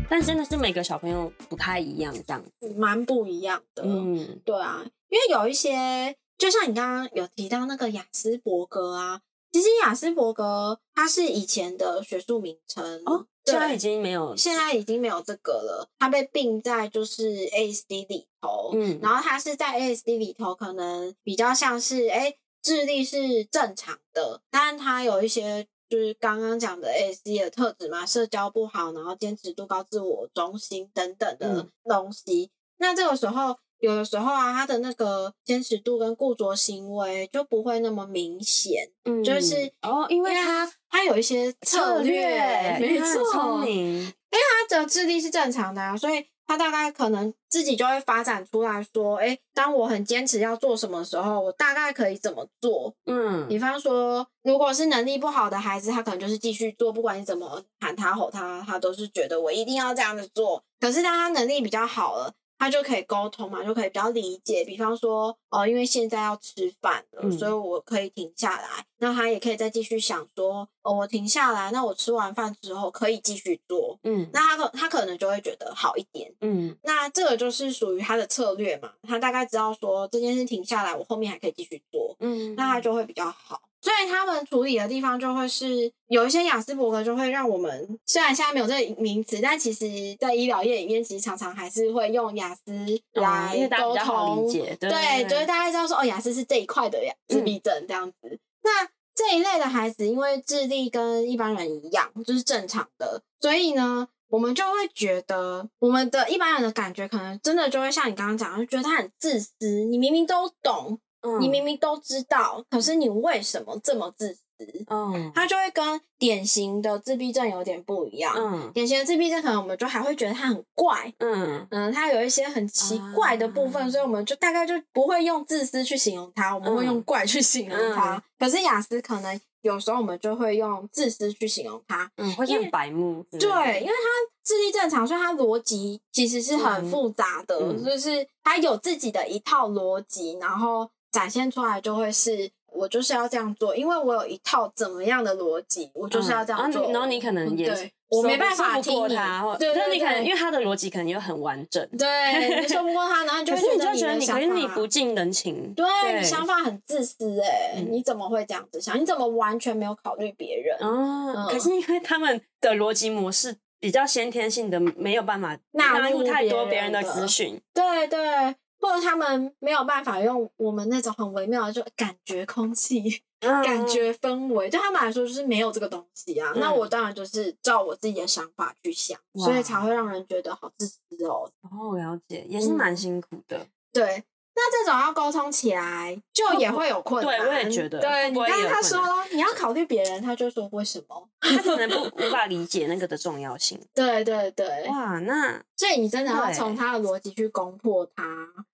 [0.09, 3.83] 但真的是每个小朋友不太一样，这样子蛮不一样的。
[3.83, 18.71] 嗯，对啊，因为有一些，就像你刚刚有提到那个雅斯伯格啊，其实雅斯伯格它是以前的学术名称哦，现在已经没有，现在已经没有这个了，它被并在就是 ASD 里头。
[18.73, 25.67] 嗯，然后它是在 ASD 里头，可能比较像是哎、欸，智力是正常的，但它有一些。
[25.89, 32.43] 就是刚刚讲的 ASD 的特质嘛，社交不好，然后坚持度高、自我中心等等的东西。
[32.43, 38.89] 嗯、那这个时候，有的时候啊，他的那个坚持度跟固着行为就不会那么明显。
[39.03, 46.25] 嗯，就是哦，因为他他有一些策略，没错，聪明，因为他的智力是正常的啊，所以。
[46.47, 52.93] 他大概可能自己就会发展出来说，哎，当我很坚持要做什么时候，我大概可以怎么做？
[53.05, 60.63] 嗯，比方说，如果是能力不好的孩子，他可能就是继续做，不管你怎么喊他、吼他，他都是觉得我一定要这样子做。
[60.79, 64.63] 可是当他能力比较好了，他就可以沟通嘛，就可以比较理解。
[64.63, 68.85] 比方说，哦，因为现在要吃饭了，嗯、所以我可以停下来。
[68.97, 73.99] 那他也可以再继续想说，哦，我停下来，那我吃完饭之后可以继续做。
[74.03, 76.33] 嗯，那他可他可能就会觉得好一点。
[76.41, 78.91] 嗯，那这个就是属于他的策略嘛。
[79.03, 82.15] 他大概知道说这件事停下来，我后面还可以继续做。
[82.19, 83.61] 嗯，那他就会比较好。
[83.85, 89.85] 所以他们处理的地方就会是有一些雅斯伯格，就会让我们虽然现在没有这个名词，但其实
[90.19, 92.73] 在医疗业里面，其实常常还是会用雅斯
[93.13, 94.51] 来沟通。
[94.51, 98.15] 对，对，对，就是大家知道说哦，雅斯是这一块的自闭症这样子。
[98.23, 109.85] 嗯、那这一类的孩子，因为智力跟一般人一样，就是正常的，所以呢，我们就会觉得我们的一般人的感觉，可能真的就会像你刚刚讲，就觉得他很自私。
[109.85, 110.99] 你明明都懂。
[111.39, 114.41] 你明明都知道，可是你为什么这么自私？
[114.87, 118.33] 嗯，他就会跟典型的自闭症有点不一样。
[118.37, 121.13] 嗯，典型的自闭症可能我们就还会觉得他很怪。
[121.17, 128.15] 嗯嗯，他有一些很奇怪的部分，嗯，所以我们就大概就不会用自私去形容他，我们会用怪去形容他。
[128.15, 132.09] 嗯，可是雅思可能有时候我们就会用自私去形容他。
[132.15, 133.25] 嗯，会像白目。
[133.31, 134.07] 对，因为他
[134.45, 140.89] 智力正常，所以他逻辑其实是很复杂的，嗯，就是他有自己的一套逻辑，然后。
[141.15, 146.87] 展现出来就会是我就是要这样做，因为我有一套怎么样的逻辑，我就是要这样做。
[146.87, 153.61] 嗯啊、然后你可能也对我没办法听过他，对，对，对，对，你可能因为他的逻辑可能又很完整，对，你说不过他，然后 你就会
[153.95, 158.99] 觉得你可是你不近人情，对，对你想法很自私哎、欸，你怎么会这样子想？
[158.99, 160.77] 你怎么完全没有考虑别人？
[160.81, 168.55] 哦、嗯，可是因为他们的逻辑模式比较先天性的，没有办法纳入太多别人的资讯，对对。
[168.79, 176.51] 或者他们没有办法用我们那种很微妙的就感觉空气、嗯、感觉氛围，对他们来说就是没有这个东西啊。
[176.55, 181.49] 嗯、那我当然就是照我自己的想法去想，所以才会让人觉得好自私哦。
[181.61, 183.57] 哦，了解，也是蛮辛苦的。
[183.57, 184.23] 嗯、对。
[184.57, 187.37] 那这种要沟通起来，就也会有困难。
[187.39, 187.99] 对，我也觉得。
[187.99, 188.99] 对，你刚刚他说
[189.31, 191.29] 你要考虑别人，他就说为什么？
[191.41, 193.79] 他可能不无法理解那个的重要性。
[193.93, 194.85] 对对对。
[194.87, 198.23] 哇，那所以你真的要从他的逻辑去攻破他。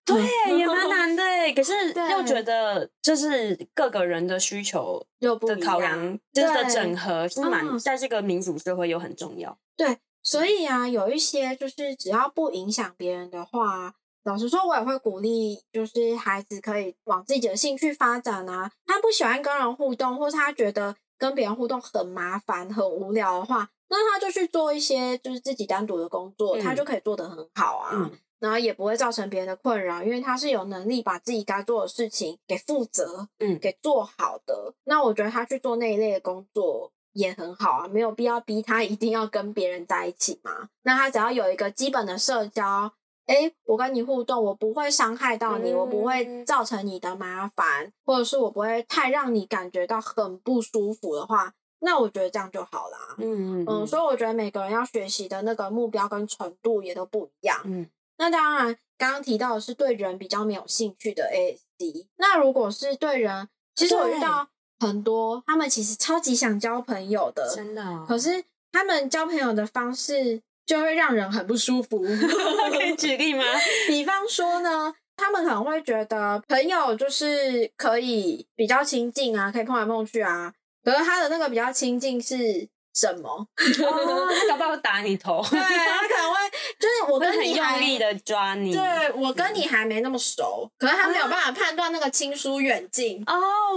[0.04, 0.22] 对，
[0.56, 1.22] 也蛮难的。
[1.56, 1.72] 可是
[2.12, 9.58] 又觉得，就是各个人的需求的考量，就是的整合是蛮在这个民主社会又很重要。
[9.76, 13.94] 对，所以啊，有一些就是只要不影响别人的话。
[14.24, 18.70] 老实说，我也会鼓励，就是孩子可以往自己的兴趣发展啊。
[18.86, 27.90] 他不喜欢跟人互动，或是他觉得跟别人互动很麻烦、很无聊的话，那他就去做一些就是自己单独的工作，嗯、他就可以做得很好啊。
[27.94, 34.72] 嗯、然后也不会造成别人的困扰，因为他是有能力把自己该做的事情给负责，嗯，给做好的。
[34.84, 40.68] 那我觉得他去做那一类的工作也很好啊，没有必要逼他一定要跟别人在一起嘛。
[40.82, 42.92] 那他只要有一个基本的社交。
[43.26, 53.14] 哎，我跟你互动，我不会伤害到你，嗯、我不会造成你的麻烦，或者是我不会太让你感觉到很不舒服的话，那我觉得这样就好啦。
[53.18, 57.60] 嗯嗯，嗯，所以我觉得每个人要学习的那个目标跟程度也都不一样。
[57.64, 64.48] 嗯，那当然，刚刚提到的是对人比较没有兴趣的 ASD，那如果是对人，其实我遇到
[64.80, 70.42] 很多，他们其实超级想交朋友的，真的、哦，可是他们交朋友的方式。
[70.66, 71.98] 就会让人很不舒服。
[72.70, 73.44] 可以举例吗？
[73.88, 80.52] 比方说呢，他们可能会觉得朋友就是可以比较亲近啊，可以碰来碰去啊。
[80.84, 82.68] 可是他的那个比较亲近是。
[82.94, 83.28] 什么？
[83.30, 85.42] 哦，他搞不好打你头。
[85.50, 86.38] 对，他可能会
[86.78, 88.72] 就是我跟你很用力的抓你。
[88.72, 93.22] 对，我跟你还没那么熟，可是他没有办法判断那个亲疏远近。
[93.26, 93.34] 哦，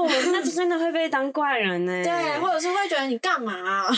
[0.08, 1.92] 那就真的会被当怪人呢。
[2.04, 3.90] 对，或者是会觉得你干嘛啊？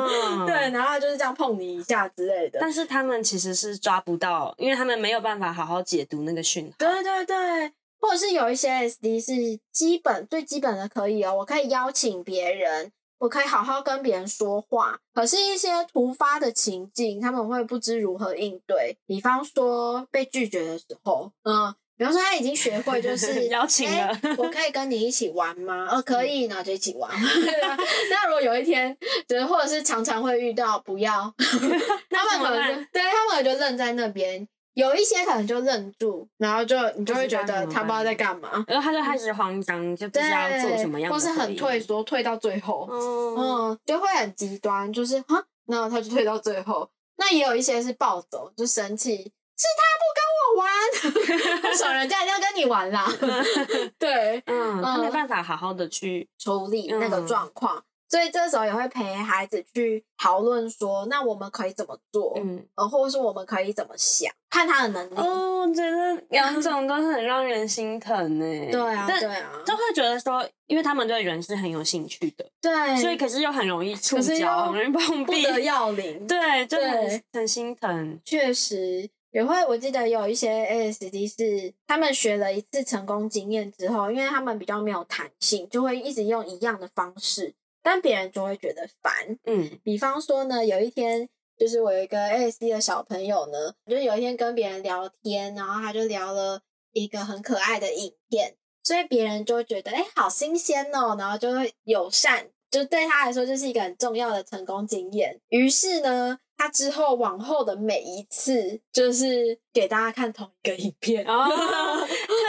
[0.46, 2.58] 对，然后就是这样碰你一下之类的。
[2.60, 6.74] 但是他们其实是抓不到，因为他们没有办法好好解读那个讯号。
[6.78, 12.92] 对对对，或者是有一些 SD 是基本最基本的可以哦，我可以邀请别人。
[13.18, 18.98] 我可以好好跟别人说话，可是，一些突发的情境，他们会不知如何应对。
[19.06, 25.88] 比方说被拒绝的时候，嗯，比方说他已经学会就 是邀请了，欸，我可以跟你一起玩吗？
[25.90, 27.10] 哦，可以，那就一起玩。
[28.10, 28.94] 那如果有一天，
[29.26, 31.32] 就是或者是常常会遇到不要，
[32.10, 34.46] 他们可能就对他们可能就愣在那边。
[34.76, 46.86] 有一些可能就愣住，然后就你就会觉得他不知道在干嘛，然后他就开始慌张，就不知道做什么样的，或是很退缩，退到最后，嗯，嗯，就会很极端，就是哈，然后他就退到最后。
[47.16, 53.10] 那也有一些是暴走，就生气，是他不跟我玩，为什么人家一定要跟你玩啦？
[53.98, 57.82] 对，嗯，他没办法好好的去处理那个状况。
[58.08, 62.34] 所以这时候也会陪孩子去讨论说，那我们可以怎么做？
[62.36, 65.14] 嗯，呃，或者是我们可以怎么想，看他的能力。
[65.16, 68.44] 哦，我觉得两种都很让人心疼呢。
[68.70, 76.26] 对啊，对啊，就会觉得说，因为他们对人是很有兴趣的，对，所以可是又很容易触礁，很容易碰壁，不得要领。
[76.26, 78.20] 对，就很很心疼。
[78.24, 79.10] 确实。
[79.32, 87.52] 也会，我记得有一些 ASD 是他们学了一次成功经验之后，因为他们比较没有弹性，就会一直用一样的方式，
[87.86, 89.12] 但别人就会觉得烦。
[89.44, 96.60] 嗯，比方说呢，有一天就是我有一个 ASD 的小朋友呢，就是有一天跟别人聊天，然后他就聊了
[96.92, 105.40] 一个很可爱的影片，所以别人就会觉得哎、欸，好新鲜哦，然后就会友善，就对他来说就是一个很重要的成功经验。
[105.50, 106.40] 于是呢。
[106.58, 111.44] 他之后往后的每一次，就是给大家看同一个影片哦。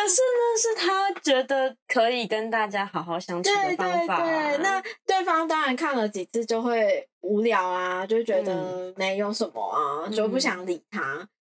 [0.07, 4.23] 可是呢，是他觉得可以跟大家好好相处的方法啊。
[4.23, 11.01] 对对对，那对方当然看了几次就会无聊啊，就觉得没有什么啊，嗯、就不想理他。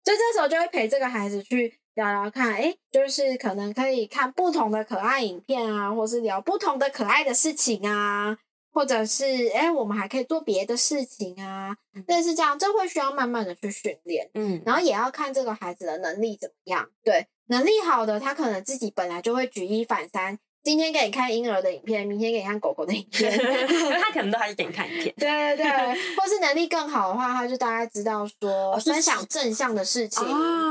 [0.04, 8.38] 所以这时候就会陪这个孩子去聊聊看，哎，就是可能可以看不同的可爱影片啊，或是聊不同的可爱的事情啊。
[8.74, 11.76] 或者是哎，我们还可以做别的事情啊，
[12.08, 16.88] 类似这样，这会需要慢慢的去训练，嗯，然后也要看这个孩子的能力怎么样。
[17.04, 23.32] 对，能力好的，他可能自己本来就会举一反三，今天给你看婴儿的影片，明天给你看狗狗的影片，
[24.00, 25.14] 他可能都还是给你看影片。
[25.18, 30.24] 对对对，或是能力更好的话，他就大概知道说分享正向的事情，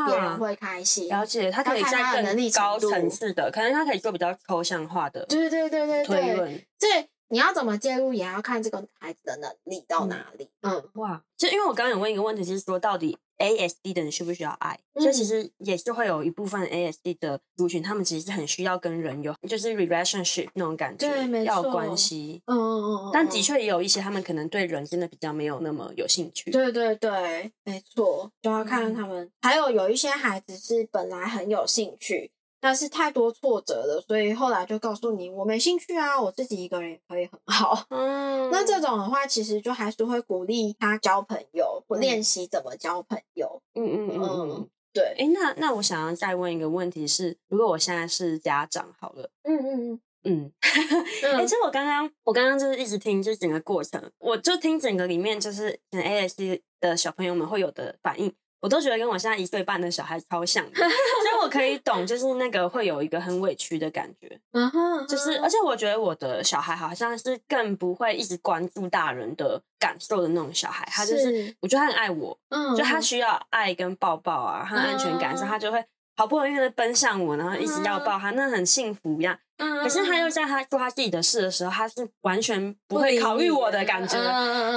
[0.07, 1.09] 别人会开心。
[1.09, 7.09] 了解，他可以在更高层次的，可能他可以做比较抽象化的，对对对对对，推论，对。
[7.31, 10.49] 你要怎么介入，也要看这个孩子的能力到哪里。
[10.63, 14.79] 嗯，嗯哇，就因为我刚刚有问一个问题，就是说到底 ASD 的人需不需要爱？
[14.95, 22.43] 所以、嗯、其实也是会有一部分 ASD 的族群，他们其实是很需要跟人有就是 relationship 那种感觉，对，没错，要有关系。
[22.47, 23.11] 嗯嗯嗯。
[23.13, 26.51] 但的确也有一些他们可能对人真的比较没有那么有兴趣。
[26.51, 29.25] 对对对，没错，就要看看他们。
[29.25, 32.33] 嗯、还有有一些孩子是本来很有兴趣。
[32.61, 37.85] 但是太多挫折了，所以后来就告诉你，我没兴趣啊，我自己一个人也可以很好。
[37.91, 43.63] 嗯，那这种的话，其实就还是会鼓励他交朋友，或练习怎么交朋友。
[43.75, 45.05] 嗯嗯嗯嗯，对。
[45.05, 58.35] 哎、欸，那那我想要再问一个问题是，如果我现在是家长，好了，嗯嗯嗯嗯，哎、 欸，其实我刚刚我刚刚就是一直听，就是整个过程，我就听整个里面就是 ASD 的小朋友们会有的反应。
[58.61, 75.83] 我都觉得跟我现在一岁半的小孩超像的，所以我可以懂，就是那个会有一个很委屈的感觉， 嗯哼，就是而且我觉得我的小孩好像是更不会一直关注大人的感受的那种小孩，他就是我觉得他很爱我，嗯，就他需要爱跟抱抱啊，和安全感，所以他就会
[76.21, 79.39] 好不容易的奔向我，然后一直要抱他，那很幸福一样。
[79.57, 84.19] 可是他又在他做他自己的事的时候，他是完全不会考虑我的感觉，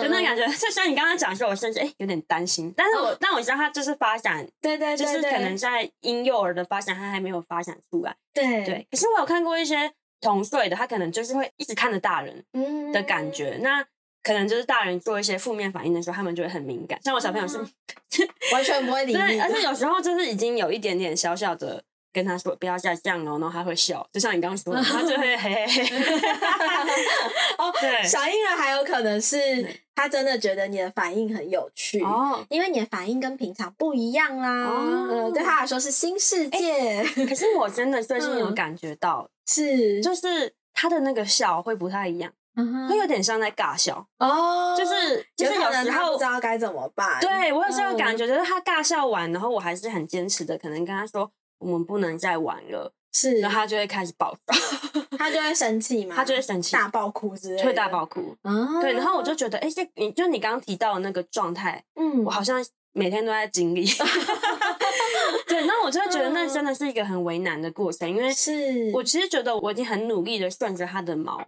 [0.02, 2.74] 就那感觉，就像你刚刚讲说，我甚至哎有点担心。
[2.78, 8.16] 但是我但我知道他就是发展，对对，就是可能在婴幼儿的发展，他还没有发展出来。
[8.34, 8.88] 对对。
[8.89, 9.91] 可是我有看过一些
[10.22, 12.41] 同岁的，他可能就是会一直看着大人
[12.94, 13.86] 的感觉，那
[14.24, 16.99] 可能就是大人做一些负面反应的时候，他们就会很敏感。
[17.03, 17.57] 像我小朋友是
[18.53, 21.84] 完全不会理你，而且有时候就是已经有一点点小小的。
[22.13, 25.97] 跟他说不要再这样哦，然后他会笑，就像你刚刚说的，他就会嘿嘿嘿。
[27.57, 34.65] 哦，对，小婴儿还有可能是他真的觉得你的反应很有趣哦，因为你的反应跟平常不一样啦。
[34.67, 37.03] 哦，呃，对他来说是新世界。
[37.28, 42.32] 可是我真的最近有 感觉到，是就是他的那个笑会不太一样，
[42.89, 47.20] 会有点像在尬笑哦，就是就是有时候不知道该怎么办。
[47.22, 51.32] 对，我有时候感觉就是他尬笑完，然后我还是很坚持的，可能跟他说。
[51.60, 54.54] 我们不能再玩了，是，然后他就会开始暴躁，
[55.18, 63.86] 他就会生气嘛， 他就会生气，大爆哭之类的，会大爆哭，嗯，对，然后我就觉得，哎，这你就你刚刚提到的那个状态，嗯，我好像每天都在经历，
[65.47, 71.41] 对，那我就会觉得那真的是一个很为难的过程，因为是我其实觉得我已经很努力的顺着他的毛。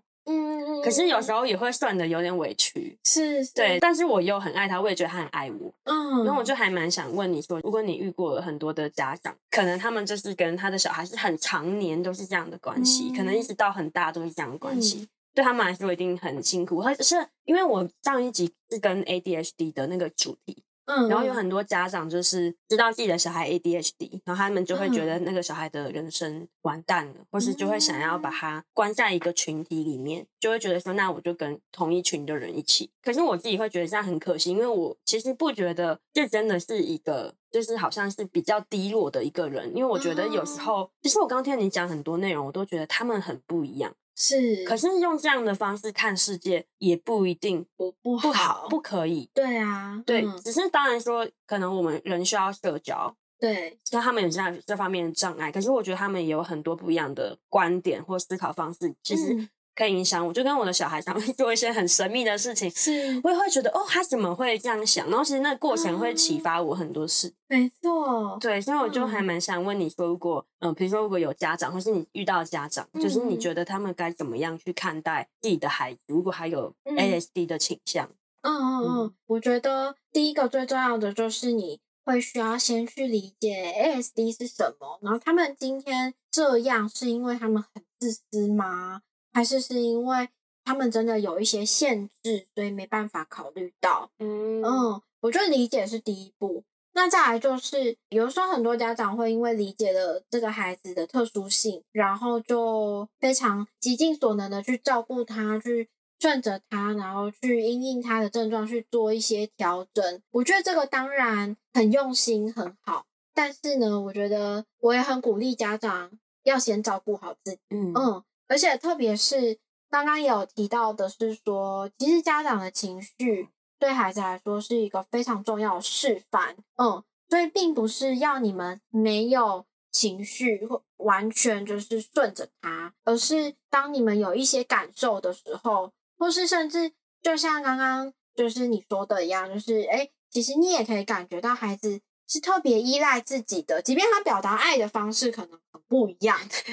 [0.85, 17.15] 嗯，可是有时候也会算的有点委屈，是，是，对，但是我又很爱他，我也觉得他很爱我，嗯，然后我就还蛮想问你说，如果你遇过了很多的家长，可能他们就是跟他的小孩是很常年都是这样的关系，嗯、可能一直到很大都是这样的关系，嗯、对他们来说一定很辛苦，或者是
[17.45, 20.63] 因为我上一集是跟 ADHD 的那个主题。
[20.85, 32.89] 嗯，然后有很多家长就是知道自己的小孩 ADHD，然后他们就会觉得那个小孩的人生完蛋了，嗯、或是就会想要把他关在一个群体里面，就会觉得说，那我就跟同一群的人一起。
[33.01, 43.93] 可是我自己会觉得这样很可惜，因为我其实不觉得这真的是一个，就是好像是比较低落的一个人，因为我觉得有时候，其实我刚刚听你讲很多内容，我都觉得他们很不一样。
[44.15, 49.29] 是，可是用这样的方式看世界也不一定不不好，不好，不可以。
[49.33, 55.51] 对啊，对，嗯、只是当然说，可能我们人需要社交，对，像他们有这样这方面的障碍。
[55.51, 65.07] 可是我觉得他们也有很多不一样的观点或思考方式，其实可以影响我，就跟我的小孩常会 做一些很神秘的事情，是我也会觉得哦，他怎么会这样想？
[65.09, 67.33] 然后其实那个过程会启发我很多事。
[67.47, 78.09] 没错，对，所以我就还蛮想问你说，如果嗯，比如说如果有家长，或是你遇到家长，就是你觉得他们该怎么样去看待自己的孩子，如果还有 ASD 的倾向？
[78.41, 89.01] 嗯嗯嗯，我觉得第一个最重要的就是你会需要先去理解 ASD 是什么，然后他们今天这样是因为他们很自私吗？
[89.35, 90.29] 还是是因为
[90.63, 94.09] 他们真的有一些限制，所以没办法考虑到。
[94.17, 96.63] 嗯嗯，我觉得理解是第一步。
[96.93, 110.21] 那再来就是，有时候很多家长会因为理解了这个孩子的特殊性，然后就非常极尽所能的去照顾他，去顺着他，然后去因应他的症状去做一些调整。
[110.31, 116.09] 我觉得这个当然很用心很好，但是呢，我觉得我也很鼓励家长
[116.43, 117.59] 要先照顾好自己。
[117.71, 118.23] 嗯嗯。
[118.47, 136.91] 而且特别是刚刚有提到的是说，其实家长的情绪对孩子来说是一个非常重要的示范，嗯，所以并不是要你们没有情绪或完全就是顺着他，而是当你们有一些感受的时候，或是甚至
[137.21, 142.01] 就像刚刚就是你说的一样，就是诶，其实你也可以感觉到孩子。
[142.27, 146.37] 是特别依赖自己的，即便他表达爱的方式可能很不一样，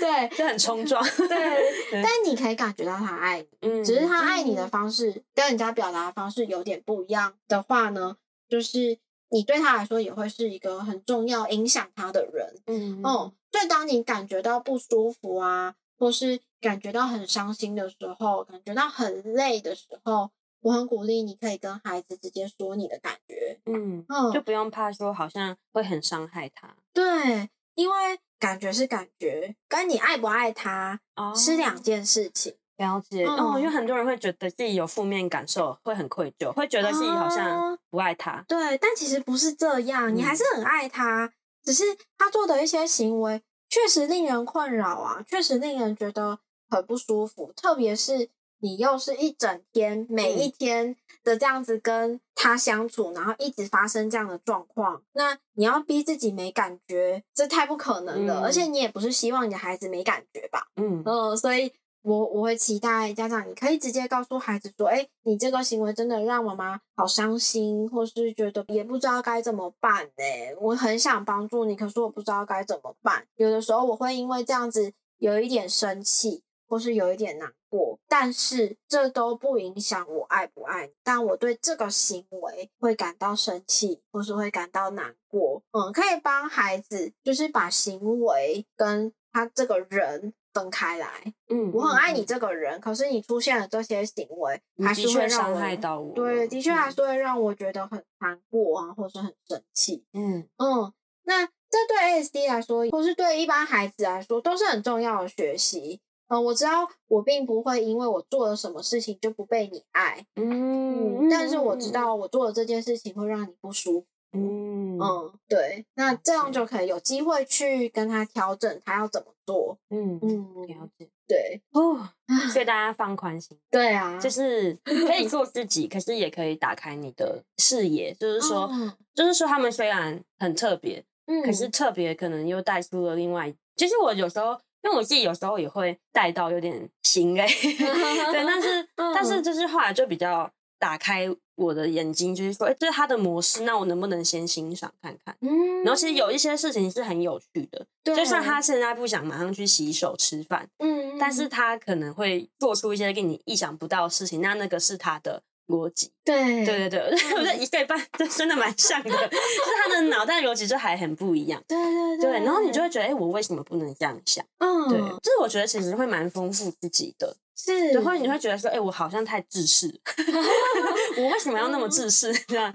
[0.00, 8.16] 对，就很冲撞，对，但你可以感觉到他爱你，嗯，只是他爱你的方式跟人家表达的方式有点不一样的话呢，
[8.48, 8.98] 就是
[9.30, 20.30] 你对他来说也会是一个很重要影响他的人，嗯嗯，所以当你感觉到不舒服啊，或是感觉到很伤心的时候，感觉到很累的时候。
[20.60, 26.74] 我很鼓励你可以跟孩子直接说你的感觉，嗯，嗯，就不用怕说好像会很伤害他。
[26.92, 27.94] 对，因为
[28.38, 32.56] 感觉是感觉，跟你爱不爱他哦是两件事情。
[32.76, 38.44] 了解，嗯，哦，因为很多人会觉得自己有负面感受，会很愧疚，会觉得自己好像不爱他。
[38.46, 41.32] 对，但其实不是这样，你还是很爱他，嗯，
[41.64, 41.84] 只是
[42.16, 46.38] 他做的一些行为确实令人困扰啊，确实令人觉得
[46.68, 48.30] 很不舒服，特别是。
[48.60, 58.40] 你又是一整天，每一天的这样子跟他相处，嗯、然后一直发生这样的状况，那你要逼自己没感觉，这太不可能了。
[58.40, 60.66] 嗯、而且你也不是希望你的孩子没感觉吧？
[60.76, 70.56] 嗯嗯，所以我我会期待家长，你可以直接告诉孩子说：“哎、欸，你这个行为真的让妈妈好伤心，或是觉得也不知道该怎么办呢、欸？
[70.60, 73.24] 我很想帮助你，可是我不知道该怎么办。
[73.36, 80.92] 有的时候我会因为这样子有一点生气。”或是有一点难过，但是这都不影响我爱不爱你。
[81.02, 85.62] 但我对这个行为会感到生气，或是会感到难过。
[85.72, 91.08] 嗯，可以帮孩子，就是把行为跟他这个人分开来。
[91.48, 96.12] 嗯，我很爱你这个人，嗯、可是你出现了这些行为，还是会伤害到我。
[96.14, 100.04] 对，的确还是会让我觉得很难过啊，或是很生气。
[100.12, 100.92] 嗯嗯，
[101.24, 106.00] 那这对 ASD 来说，或是对一般孩子来说，都是很重要的学习。
[106.28, 121.62] 嗯，我知道我并不会因为我做了什么事情就不被你爱，嗯，嗯，但是我知道我做的这件事情会让你不舒服，嗯嗯，对，那这样就可以有机会去跟他调整他要怎么做，嗯嗯，了解，对。
[121.72, 122.08] 哦，
[122.52, 134.58] 所以大家放宽心，对啊，就是 可以做自己，可是也可以打开你的视野，就是说，哦、就是说他们虽然很特别，嗯，可是特别可能又带出了另外，其实我有时候。
[134.82, 145.36] 因为我自己有时候也会带到有点心累， 对，但是 但是就是后来就比较打开我的眼睛，就是说，哎，这是他的模式，那我能不能先欣赏看看？
[145.40, 155.42] 嗯，然后其实有一些事情是很有趣的，对就算他现在不想马上去洗手吃饭，嗯，但是他可能会做出一些令你意想不到的事情，那那个是他的。
[155.68, 159.30] 逻辑，对对对对， 我觉得一岁半就真的蛮像的， 就是
[159.76, 161.62] 他的脑袋逻辑就还很不一样。
[161.68, 161.76] 对
[162.18, 164.44] 对对，然后你就会觉得，哎，我为什么不能这样想？
[164.58, 167.36] 嗯，对，就是我觉得其实会蛮丰富自己的。
[167.60, 169.92] 是，然后你会觉得说，哎，我好像太自私，
[171.18, 172.32] 我为什么要那么自私？
[172.46, 172.72] 这样，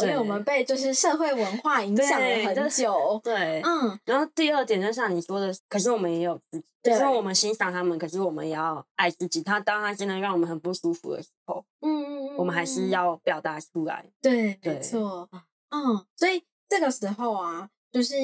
[0.00, 3.20] 因为我们被就是社会文化影响了很久。
[3.22, 3.98] 对，嗯。
[4.04, 6.66] 然后第二点就像你说的，可是我们也有自己。
[6.84, 9.42] 就是我们欣赏他们，可是我们也要爱自己。
[9.42, 14.04] 他当他真的让我们很不舒服的时候，嗯嗯，我们还是要表达出来。
[14.20, 15.26] 对，没错。
[15.70, 18.14] 嗯，所以这个时候啊，就是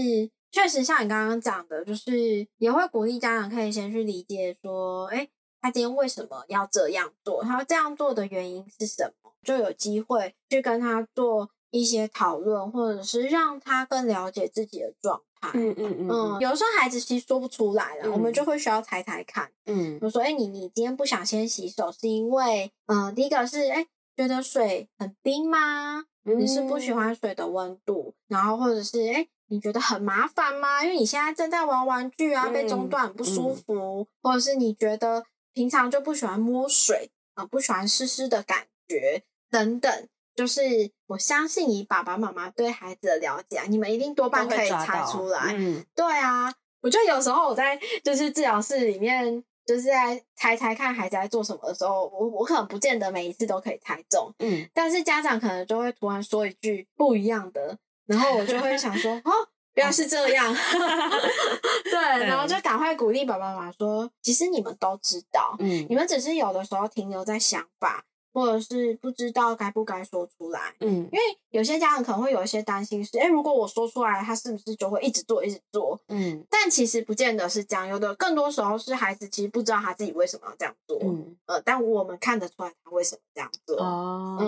[0.52, 5.26] 确实像你刚刚讲的，就是也会鼓励家长可以先去理解说，哎，
[5.60, 7.42] 他今天为什么要这样做？
[7.42, 9.30] 他这样做的原因是什么？
[9.42, 15.50] 就有机会去跟他做一些讨论，或者是让他更了解自己的状态。
[15.54, 19.50] 嗯嗯嗯嗯，有的时候孩子其实说不出来了，嗯、我们就会需要猜猜看。
[19.64, 26.04] 嗯，比如说，哎，你你今天不想先洗手，是因为，嗯、呃，第一个是，哎，觉得水很冰吗？
[26.24, 28.14] 你是不喜欢水的温度？
[28.28, 30.84] 嗯、然后或者是，哎，你觉得很麻烦吗？
[30.84, 40.08] 因为你现在正在玩玩具啊，被中断很不舒服，嗯嗯、或者是你觉得平常就不喜欢摸水啊、呃，不喜欢湿湿的感觉等等。
[40.36, 45.52] 就是我相信以爸爸妈妈对孩子的了解，你们一定多半可以猜出来。
[45.54, 54.32] 嗯，对啊，我觉得有时候我在就是治疗室里面，就是在猜猜看孩子在做什么的时候，我我可能不见得每一次都可以猜中。
[54.38, 57.76] 嗯，但是家长可能就会突然说一句不一样的，
[58.06, 59.32] 然后我就会想说， 哦，
[59.74, 60.54] 原来是这样。
[61.84, 68.04] 对，然后就赶快鼓励爸爸妈妈说，其实你们都知道，嗯，你们只是有的时候停留在想法。
[68.32, 76.00] 或者是不知道该不该说出来，嗯，因为有些家长可能会有一些担心是，哎，如果我说出来，他是不是就会一直做，一直做？
[76.06, 84.38] 嗯，但其实不见得是这样，有的更多时候是孩子其实不知道他自己为什么要这样做，嗯，呃，但我们看得出来他为什么这样做，哦，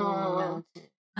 [0.41, 0.65] 嗯，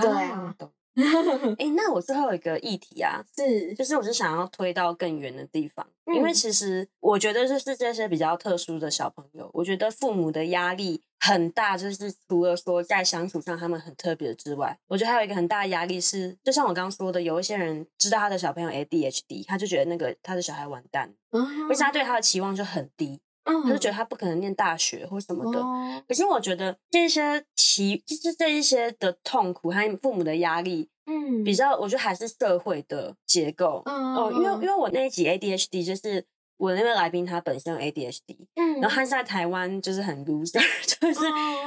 [0.01, 0.55] 对啊。
[0.95, 23.21] 哎、欸，那我最后有一个议题啊，是，就是我是想要推到更远的地方，嗯、因为其实我觉得就是这些比较特殊的小朋友，我觉得父母的压力很大，就是除了说在相处上他们很特别之外，我觉得还有一个很大的压力是，就像我刚刚说的，有一些人知道他的小朋友 ADHD，他就觉得那个他的小孩完蛋，嗯，而且他对他的期望就很低。
[23.45, 36.25] 他就觉得他不可能念大学或什么的，哦、可是我觉得这些其就是这一些的痛苦和父母的压力，嗯，比较我觉得还是社会的结构，嗯、哦，因为因为我那一集 ADHD 就是
[36.57, 40.63] 我那位来宾他本身有 ADHD，嗯，然后他在台湾就是很 loser，
[41.01, 41.21] 就是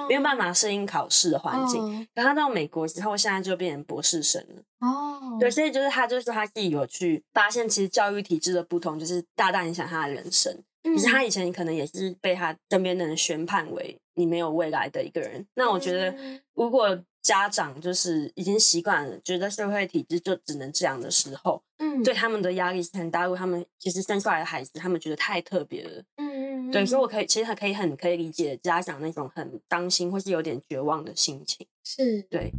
[0.07, 10.57] 没有办法适应考试的环境，嗯、然后他到美国之后现在就变成博士生了，哦，对，所以就是他就是他自己有去发现，其实教育体制的不同，就是大大影响他的人生。
[10.93, 15.45] 其实他以前可能也是被他身边的人宣判为你没有未来的一个人。
[15.55, 16.15] 那我觉得，
[16.53, 23.23] 如果家长就是已经习惯了，觉得社会体制就只能这样的时候，嗯，对他们的压力是很大。
[23.23, 32.51] 如果他们其实生出来的孩子，他们觉得太特别了，嗯嗯，对，所以我可以其实还可以很可以理解家长那种很担心或是有点绝望的心情，是对。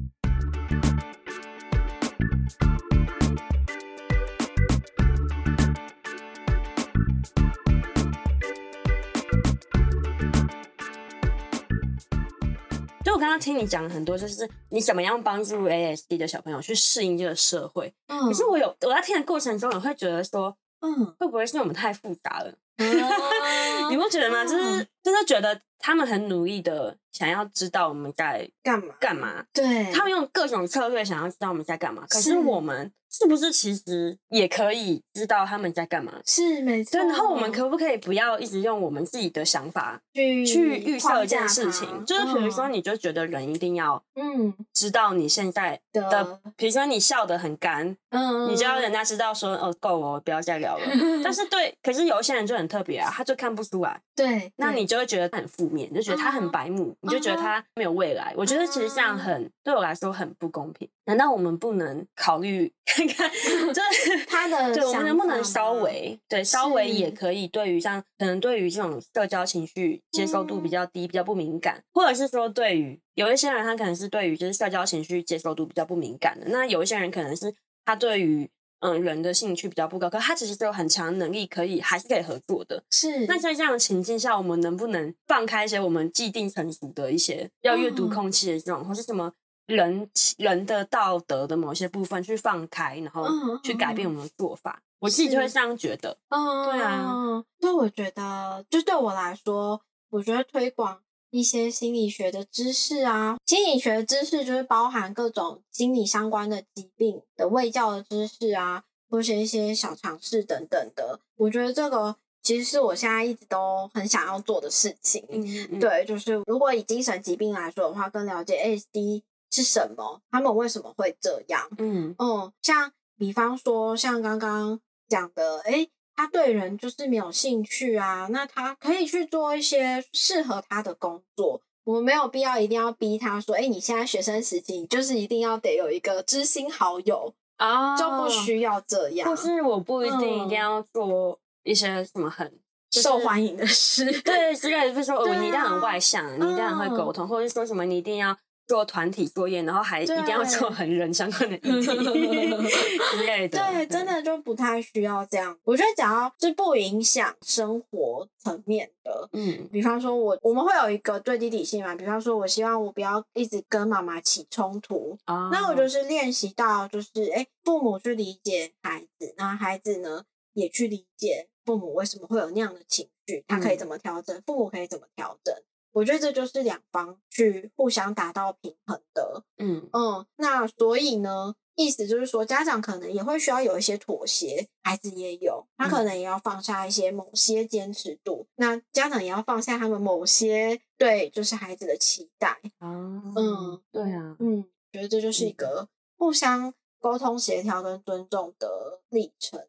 [13.26, 17.92] 刚刚听你讲了很多，就是你怎么样帮助 ASD 的小朋友去适应这个社会。
[18.06, 22.54] 嗯，可是我有我在听的过程中，我会觉得说，嗯，会不会是我们太复杂了？
[22.76, 22.86] 嗯、
[23.90, 24.44] 你不觉得吗？
[24.46, 29.44] 就是就是觉得他们很努力的想要知道我们在干嘛干嘛？
[29.52, 32.04] 对，他们用各种策略想要知道我们在干嘛。
[32.08, 32.92] 可是我们。
[33.08, 36.12] 是不是其实也可以知道他们在干嘛？
[36.26, 37.00] 是没错。
[37.00, 42.04] 对，然后我们可不可以不要一直用我们自己的想法去去预设一件事情？
[42.04, 50.84] 就是比如说，你就觉得人一定要嗯知道你现在的，比如说你笑得很干，嗯，你就要人家知道说哦够了，不要再聊了。
[51.24, 53.98] 但是对，可是有些人就很特别啊，他就看不出来。
[54.16, 58.32] 对，那你就会觉得他很负面，就觉得他很白目，你就觉得他没有未来。
[58.34, 60.88] 我觉得其实这样很对我来说很不公平。
[61.04, 77.54] 难道我们不能考虑 看看，就是 他的对，我们能不能稍微对稍微也可以对于像可能对于这种社交情绪接受度比较低、比较不敏感，或者是说对于有一些人他可能是对于就是社交情绪接受度比较不敏感的，那有一些人可能是
[77.84, 78.48] 他对于
[78.80, 82.82] 嗯人的兴趣比较不高，可是他其实都有很强的能力，可以还是可以合作的。
[82.90, 89.32] 是那在这样的情境下，我们能不能放开一些我们既定成熟的一些要阅读空气的这种，或是什么？
[89.66, 90.08] 人
[90.38, 93.26] 人的道德的某些部分去放开，然后
[93.64, 96.16] 去改变我们的做法，嗯、我自己就会这样觉得。
[96.28, 97.42] 嗯，对啊。
[97.58, 101.00] 所以我觉得，就对我来说，我觉得推广
[101.30, 111.20] 一些心理学的知识啊，心理学的知识就是包含各种心理相关的疾病的卫教的知识啊，或是一些小常识等等的。
[111.36, 115.24] 我觉得这个其实是我现在一直都很想要做的事情。
[115.28, 115.80] 嗯嗯。
[115.80, 119.22] 对，就是如果以精神疾病来说的话，更了解 ASD。
[119.48, 120.20] 是什么？
[120.28, 121.68] 他们为什么会这样？
[121.78, 131.60] 嗯嗯，像比方说，像刚刚讲的，诶，他对人就是没有兴趣啊，那他可以去做一些适合他的工作。
[131.84, 139.28] 我们没有必要一定要逼他说，诶，你现在学生时期，你就是一定要得有一个知心好友啊，就不需要这样。
[139.28, 142.52] 或是我不一定一定要做一些什么很
[142.90, 148.36] 受欢迎的事，对，之类的，就是说，哦，你一定要很外向，你一定要很会沟通，或者说什么，你一定要。
[148.66, 151.86] 做团体作业，然后还一定要做很人相关的议题
[153.12, 153.58] 之类的。
[153.58, 155.56] 对，真的就不太需要这样。
[155.64, 175.54] 我觉得只要是不影响生活层面的，嗯，比方说我我们会有一个最低底线嘛，比方说我希望我不要一直跟妈妈起冲突，哦，那我就是练习到就是哎，父母去理解孩子，然后孩子呢也去理解父母为什么会有那样的情绪，他可以怎么调整，嗯，父母可以怎么调整。
[175.96, 179.88] 我觉得这就是两方去互相达到平衡的，嗯。
[179.94, 192.92] 嗯，那所以呢，意思就是说，家长可能也会需要有一些妥协，孩子也有，他可能也要放下一些某些坚持度，嗯、那家长也要放下他们某些对就是孩子的期待，啊，
[193.34, 195.88] 嗯，对啊，嗯，觉得这就是一个
[196.18, 199.66] 互相沟通、协调跟尊重的历程。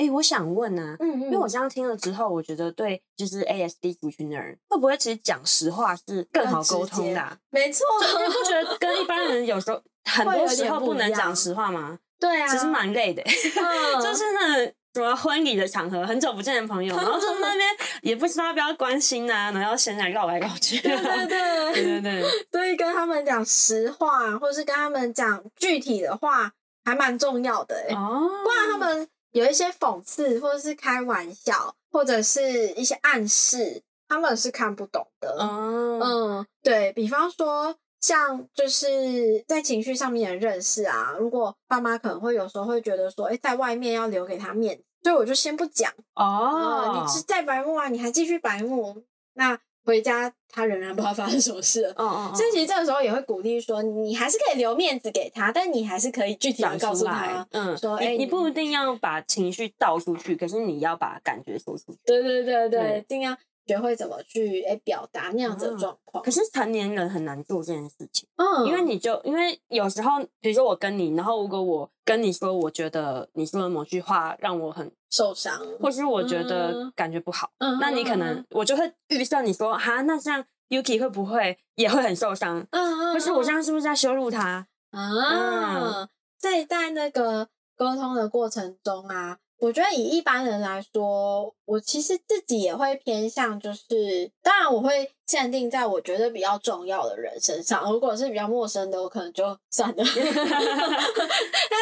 [0.00, 7.36] 哎、欸，我想问啊，嗯嗯，因为我这样听了之后，我觉得对，就是 ASD 族群的人，会不会其实讲实话是更好沟通的、啊？
[7.50, 7.84] 没错，
[8.18, 9.78] 你不觉得跟一般人有时候
[10.10, 11.98] 很多时候不能讲实话吗？
[12.18, 17.68] 对啊，其实蛮累的、嗯， 就是那什么婚礼的场合，很久不见的朋友，然后就那边
[18.00, 26.50] 也不知道要不要关心啊，然后要闲来绕来绕去，对对对对对对，所以跟他们讲实话，或是跟他们讲具体的话，
[26.86, 29.06] 还蛮重要的哎、欸，哦，不然他们。
[29.32, 35.36] 有一些讽刺，或者是开玩笑，或者是一些暗示，他们是看不懂的。
[35.40, 45.92] 嗯嗯，对，比方说，像就是在情绪上面的认识啊，如果爸妈可能会有时候会觉得说，哎，在外面要留给他面子，所以我就先不讲。
[46.14, 49.04] 哦，嗯，你是在白目啊，你还继续白目，
[49.34, 49.58] 那。
[49.82, 51.84] 回家，他仍然不知道发生什么事。
[51.96, 61.98] 哦哦，所以其实这个时候也会鼓励说，你还是可以留面子给他，但你还是可以具体的告诉他，嗯，说，哎，你不一定要把情绪倒出去，可是你要把感觉说出去。
[62.04, 63.36] 对对对对，尽量
[63.70, 66.24] 学会怎么去哎表达那样子的状况。
[66.24, 74.90] 可是成年人很难做这件事情，嗯，因为你就因为有时候，比如说我跟你，然后如果我跟你说，我觉得你说的某句话让我很。
[75.12, 82.64] 受伤，或是我觉得感觉不好，嗯、那你可能我就会预设你说哈，那这样 Yuki 会不会也会很受伤？
[82.70, 86.08] 嗯，或是我这样是不是在羞辱他啊？
[86.38, 99.96] 在、嗯、在那个沟通的过程中啊，我觉得以一般人来说，我其实自己也会偏向，就是当然我会限定在我觉得比较重要的人身上，如果是比较陌生的，我可能就算了。
[100.04, 100.04] 但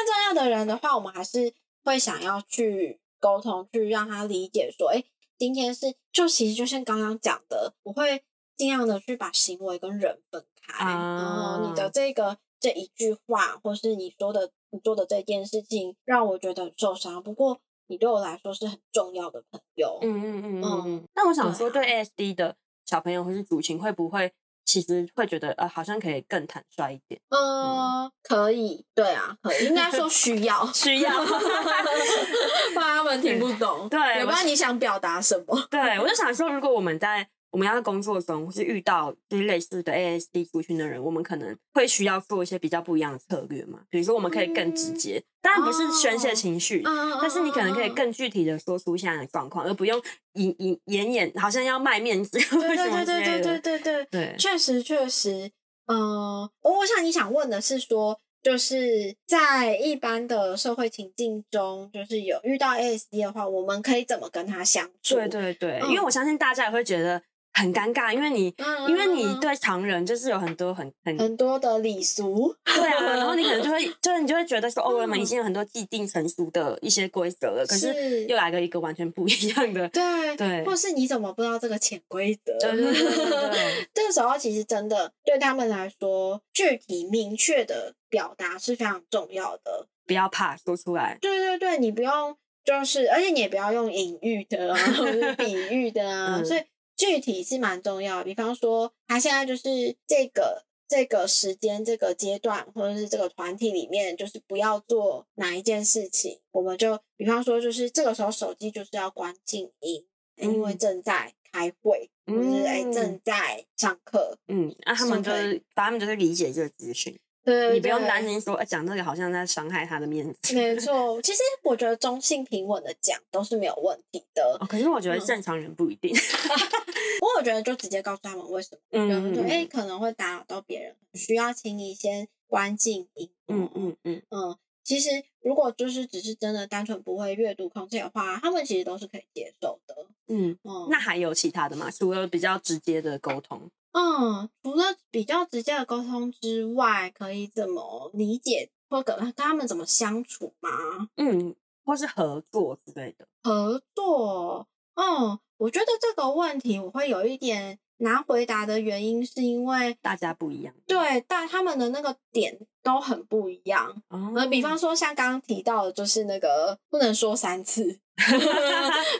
[0.06, 1.52] 重要的人的话，我们还是
[1.82, 3.00] 会想要去。
[3.20, 5.02] 沟通去让他理解说，哎，
[5.36, 8.22] 今天是就其实就像刚刚讲的，我会
[8.56, 10.84] 尽量的去把行为跟人分开。
[10.84, 17.20] 啊、然后你的这个这一句话，或是你说的你做的这件事情，让我觉得很受伤。
[17.20, 19.98] 不过你对我来说是很重要的朋友。
[20.02, 21.04] 嗯嗯嗯嗯。
[21.14, 22.54] 那我想说，对 ASD 的
[22.86, 24.32] 小朋友或是族群，会不会？
[24.64, 27.18] 其实会觉得呃，好像可以更坦率一点。
[27.30, 33.88] 呃、嗯，可以，对啊，可以，应该说需要， 需要， 不然他们听不懂。
[33.88, 35.66] 对，也不知道你想表达什么。
[35.70, 37.28] 对，我就想说，如果我们在。
[37.50, 43.80] 我们要在工作中是遇到就是类似的 ASD 族群的人，我们可能会需要做一些比较不一样的策略嘛。
[43.88, 49.98] 比如说，我们可以更直接，当然不是宣泄情绪，哦，但是你可能可以更具体的说出现在的状况，而不用
[50.34, 52.38] 隐隐掩掩，好像要卖面子。
[52.38, 55.50] 对对对对对对对对对，确实确实。
[55.86, 65.14] 嗯、呃，我想你想问的是说，就是在一般的社会情境中，就是有遇到 ASD 的话，我们可以怎么跟他相处？
[65.14, 67.22] 对对对，嗯，因为我相信大家也会觉得。
[67.58, 82.56] 很尴尬，因为你、嗯，因为你对常人就是有很多很很很多的礼俗，对啊，然后你可能就会，就是你就会觉得说，哦，我们已经有很多既定成熟的一些规则了，可是又来个一个完全不一样的，对对，或是你怎么不知道这个潜规则？
[82.60, 91.18] 对对对对对， 这个时候其实真的对他们来说，具体明确的表达是非常重要的，不要怕说出来。
[91.20, 96.60] 对对对，你不用，就是而且你也不要用隐喻的啊，或者比喻的啊， 嗯、所以。
[96.98, 110.04] 具体是蛮重要的，比方说他现在就是这个这个时间这个阶段，或者是这个团体里面，就是不要做哪一件事情，我们就比方说就是这个时候手机就是要关静音，
[110.36, 117.18] 嗯，因为正在开会，或者是哎正在上课，嗯，那、啊、他们就是把他们就是理解这个资讯。
[117.44, 120.54] 对，你不用担心说，讲、欸、这个好像在伤害他的面子。
[120.54, 124.58] 没 错，其实我觉得中性平稳的讲都是没有问题的。
[124.60, 126.14] 哦、可是我觉得正常人不一定。
[127.20, 133.30] 不过我觉得就直接告诉他们为什么，嗯，就，哎、欸，可能会打扰到别人，需要请你先关静音。
[133.46, 134.56] 嗯嗯嗯嗯。
[134.84, 135.10] 其实
[135.40, 139.94] 如果就是只是真的单纯不会阅读空气的话，他们其实都是可以接受的。
[140.28, 140.86] 嗯嗯。
[140.90, 141.90] 那还有其他的吗？
[141.90, 143.70] 除了比较直接的沟通？
[143.92, 150.70] 嗯，除了比较直接的沟通之外，可以怎么理解或跟跟他们怎么相处吗？
[151.16, 153.26] 嗯，或是合作之类的。
[153.42, 160.74] 合作，嗯，我觉得这个问题我会有一点难回答的原因，是因为大家不一样。
[160.86, 164.02] 对，但他们的那个点都很不一样。
[164.10, 167.98] 嗯、哦，比方说像刚刚提到的，就是那个不能说三次，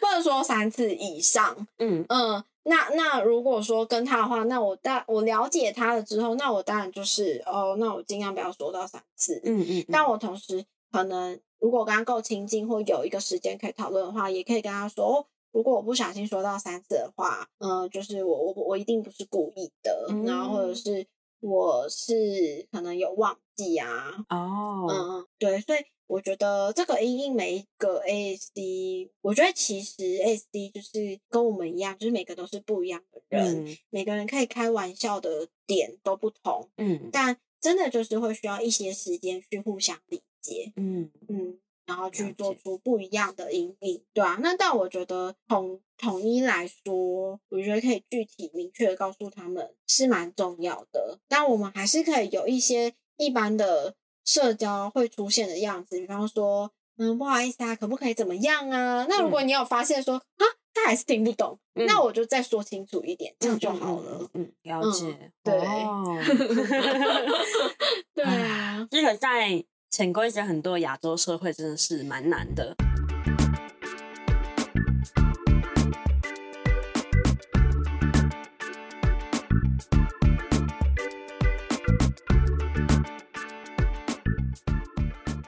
[0.01, 1.67] 不能说三次以上。
[1.79, 2.45] 嗯嗯。
[2.65, 9.41] 那那如果说跟他的话，那我大我了解他了之后，那我当然就是哦，那我尽量不要说到三次。
[9.45, 9.85] 嗯，嗯嗯。
[9.91, 21.07] 但我同时可能如果跟他够亲近，或有一个时间可以讨论的话，也可以跟他说哦，如果我不小心说到三次的话，嗯、呃，就是我我我一定不是故意的，嗯、然后或者是
[21.41, 24.13] 我是可能有忘记啊。
[24.29, 24.87] 哦。
[24.91, 25.79] 嗯，对，所以。
[26.09, 44.39] 我觉得这个因应每一个 ASD，我觉得其实 ASD 就是跟我们一样，就是每个都是不一样的人，嗯、每个人可以开玩笑的点都不同，嗯，但真的就是会需要一些时间去互相理解，嗯嗯，然后去做出不一样的因应，对啊。
[44.43, 53.95] 那但我觉得统统一来说，我觉得可以具体明确的告诉他们是蛮重要的，但我们还是可以有一些一般的。
[54.29, 59.07] 社交会出现的样子，比方说，嗯，不好意思啊，可不可以怎么样啊？
[59.09, 64.29] 那如果你有发现说，啊、嗯，他还是听不懂，嗯、那我就再说清楚一点，这样就好了。
[64.35, 65.17] 嗯，了解。
[65.19, 66.19] 嗯、对， 哦、
[68.15, 72.77] 对啊，这个在潜规则很多亚洲社会真的是蛮难的。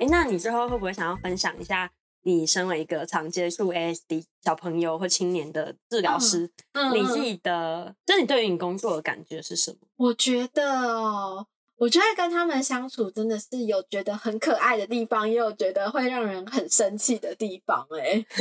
[0.01, 1.91] 哎，那你之后会不会想要分享一下，
[2.23, 9.77] 你身为一个常接触 ASD 小朋友或青年的治疗师，嗯嗯、你自己的，就你对于你工作的感觉是什么？
[9.97, 11.47] 我觉得哦，
[11.77, 17.87] 我觉得跟他们相处真的是有觉得很可爱的地方，也有觉得会让人很生气的地方。
[17.91, 18.15] 哎，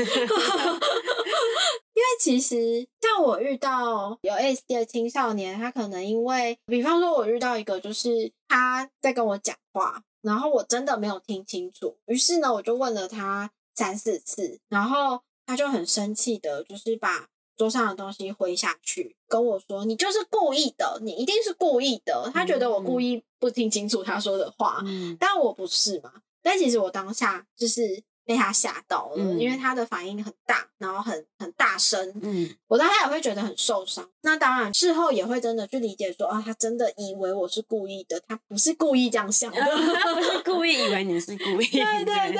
[1.93, 10.01] 因为其实像我遇到有 ASD 的青少年，他可能因为，比方说，我遇到一个就是他在跟我讲话。
[10.22, 26.11] 然后我真的没有听清楚，于是呢，我就问了他三四次，然后他就很生气的，就是把桌上的东西挥下去，跟我说：“你就是故意的，你一定是故意的。”他觉得我故意不听清楚他说的话，嗯，但我不是嘛？
[26.41, 28.03] 但其实我当下就是。
[28.30, 34.08] 被他吓到了，嗯、因为他的反应很大，然后很很大声，嗯，我当下也会觉得很受伤。
[34.22, 39.60] 那当然事后也会真的去理解说，啊，他真的以为我是故意的，他不是故意这样想的，
[40.00, 41.66] 他 不是故意以为你是故意。
[41.66, 42.40] 对对对，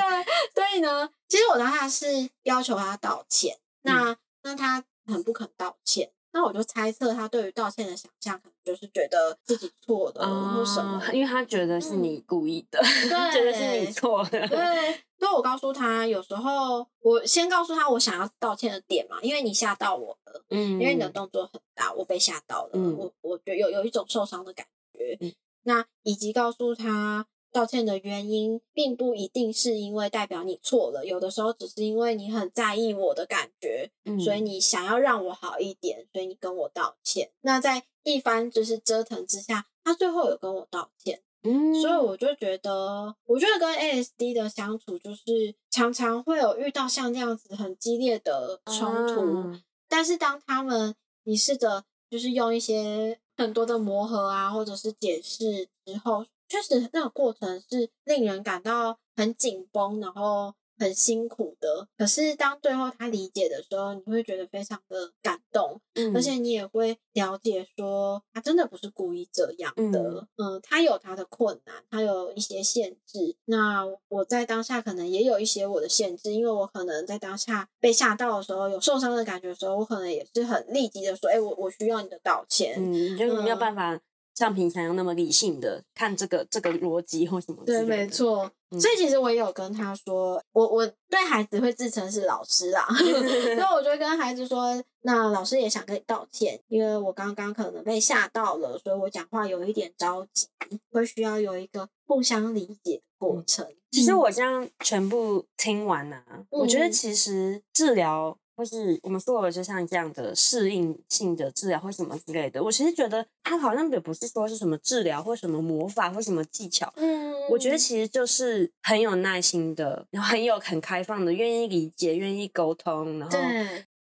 [0.54, 2.06] 所以呢，其实我当下是
[2.44, 6.12] 要求他道歉，那、嗯、那他很不肯道歉。
[6.32, 10.20] 那我就猜测他对于道歉的想象，可能就是觉得自己错的，
[10.54, 14.46] 或什么，因为他觉得是你故意的，嗯、 觉得是你错的。
[14.46, 27.26] 对，所以我告诉他，有时候我先告诉他我想要道歉的点嘛，因为你吓到我了，嗯，因为你的动作很大，我被吓到了，嗯、我我觉得有有一种受伤的感觉，嗯、那以及告诉他。
[27.52, 37.32] 道歉的原因并不一定是因为代表你错了，有的时候只是因为你很在意我的感觉，嗯、所以你想要让我好一点，所以你跟我道歉。
[37.40, 41.22] 那在一番就是折腾之下，他最后有跟我道歉。
[41.42, 56.24] 嗯，所以我就觉得，我觉得跟 ASD 的相处就是常常会有遇到像这样子很激烈的冲突，嗯、但是当他们你试着就是用一些很多的磨合啊，或者是解释之后。
[56.48, 61.86] 确实，那个过程是令人感到很紧绷，然后很辛苦的。
[61.96, 73.36] 可是当最后他理解的时候，你会觉得非常的感动，嗯，而且你也会了解说，他真的不是故意这样的，嗯，嗯，他有他的困难，他有一些限制。
[73.44, 84.00] 那我在当下可能也有一些我的限制，因为我可能在当下被吓到的时候，有受伤的感觉的时候，我可能也是很立即的说，哎、欸，我我需要你的道歉，嗯，就没有办法。
[84.30, 87.62] 嗯像平常那么理性的看这个这个逻辑或什么？
[87.66, 88.50] 对，没错。
[88.70, 100.46] 嗯、所以其实我也有跟他说，我我对孩子会自称是老师啦， 所以我就跟孩子说，那老师也想跟你道歉，因为我刚刚可能被吓到了，所以我讲话有一点着急，
[100.90, 103.66] 会需要有一个互相理解的过程。
[103.66, 108.38] 嗯、其实我这样全部听完啊，嗯、我觉得其实治疗。
[108.60, 123.38] 或是我们说的，就像这样的适应性的治疗或什么之类的，我其实觉得它好像也不是说是什么治疗或什么魔法或什么技巧，嗯，我觉得其实就是很有耐心的，然后很有很开放的，愿意理解，愿意沟通，然后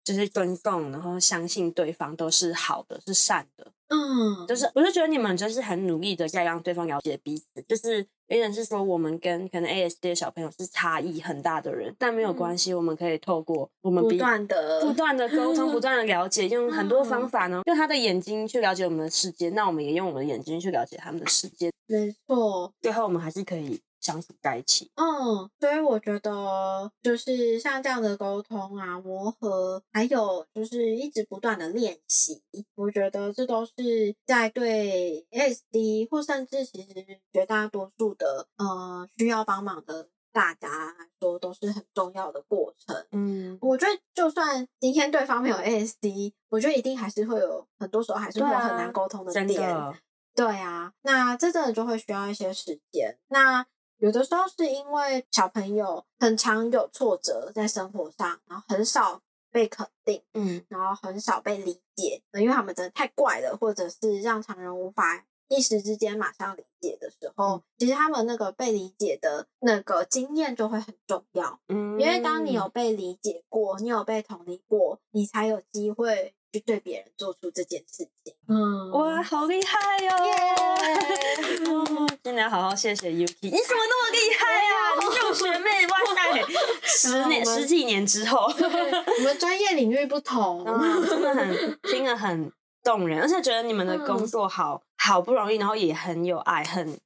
[0.04, 21.72] 就是尊重，然后相信对方都是好的，是善的，嗯，就是我就觉得你们就是很努力的在让对方了解彼此，就是有点是说我们跟可能 ASD 的小朋友是差异很大的人，但没有关系，嗯、我们可以透过我们不断的不断的沟通，不 断的了解，用很多方法呢，用他的眼睛去了解我们的世界，那我们也用我们的眼睛去了解他们的世界。
[21.88, 23.82] 没错，最后我们还是可以。
[24.00, 32.42] 相处在一起，嗯，所以我觉得就是像这样的沟通啊、磨合，还有就是一直不断的练习，
[32.76, 43.06] 我觉得这都是在对 ASD 或甚至其实绝大多数的呃需要帮忙的大家来说，都是很重要的过程。
[43.12, 49.94] 嗯，我觉得就算今天对方没有 ASD，我觉得一定还是会有很多时候还是会有很难沟通的点。
[50.36, 53.18] 对啊，那这真的就会需要一些时间。
[53.28, 53.66] 那
[54.00, 59.22] 有的时候是因为小朋友很常有挫折在生活上，然后很少
[59.52, 72.70] 被肯定，嗯，然后很少被理解，因为他们真的太怪了，或者是让常人无法一时之间马上理解的时候，嗯，其实他们那个被理解的那个经验就会很重要，嗯，因为当你有。
[72.70, 76.36] 被理解过，你有被同理过，你才有机会。
[76.52, 82.08] 去对别人做出这件事情，嗯，哇，好厉害哟、哦！
[82.24, 84.98] 真的要好好谢谢 Yuki，你怎么那么厉害呀、啊？
[85.00, 86.44] 你是我学妹， 哇塞！
[86.84, 92.52] 十年十几年之后，我们专业领域不同， 嗯、真的很听得很
[92.84, 96.98] 动人，而且觉得你们的工作好好不容易，然后也很有爱，很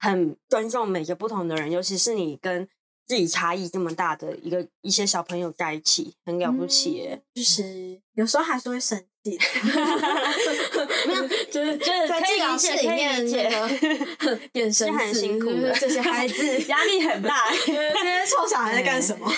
[0.00, 2.68] 很尊重每个不同的人，尤其是你跟。
[3.08, 7.14] 自己差异这么大的一个一些小朋友在一起，很了不起耶！
[7.14, 9.38] 嗯、就是有时候还是会生气，
[11.06, 15.72] 没有， 就是就是在治疗室里面那个 眼神很辛苦的。
[15.72, 19.30] 这些孩子 压力很大，这些臭小孩在干什么？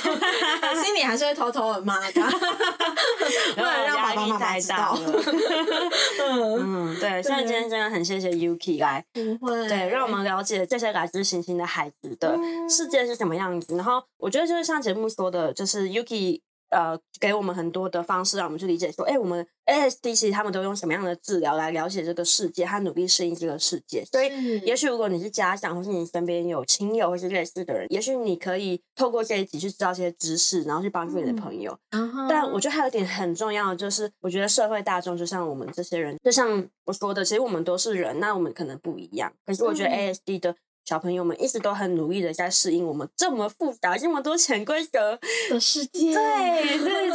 [0.82, 4.98] 心里还是会偷偷的骂他，不能让爸爸妈妈知道。
[6.18, 12.38] 嗯，对，所以今天真的很谢谢 Yuki 来，对，让我们了解这些来自星星的孩子的
[12.68, 13.76] 世界是什么样子。
[13.76, 16.40] 然后我觉得就是像节目说的，就是 Yuki
[16.70, 24.04] 呃给我们很多的方式，让我们去理解说，哎，我们 ASD 其实他们都用什么样的治疗来了解这个世界，他努力适应这个世界。
[24.04, 31.76] 所以，也许如果你是家长，或是你身边有亲友或是类似的人，也许你可以透过这一集去知道这些知识，然后去帮助你的朋友。
[31.90, 39.32] 嗯、但我觉得还有一点很重要的，就是我觉得社会大众就像我们这些人，就像我说的，其实我们都是人，那我们可能不一样。
[39.44, 40.54] 可是我觉得 ASD 的。
[40.90, 45.16] 小朋友们一直都很努力的在适应我们这么复杂、这么多潜规则
[45.48, 46.12] 的世界。
[46.12, 47.08] 对，对，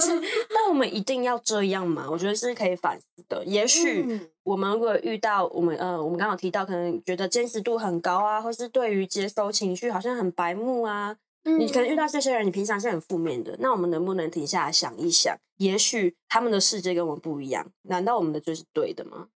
[0.52, 2.08] 那我们一定要这样吗？
[2.10, 3.44] 我觉得是可以反思的。
[3.44, 13.58] 也许我们如果遇到我们呃，我们刚刚提到，可能觉得坚持度很高啊，或是对于接收情绪好像很白目啊，嗯、你可能遇到这些人，你平常是很负面的。
[13.60, 15.36] 那我们能不能停下来想一想？
[15.58, 19.28] 也许他们的世界跟我们不一样，难道我们的就是对的吗？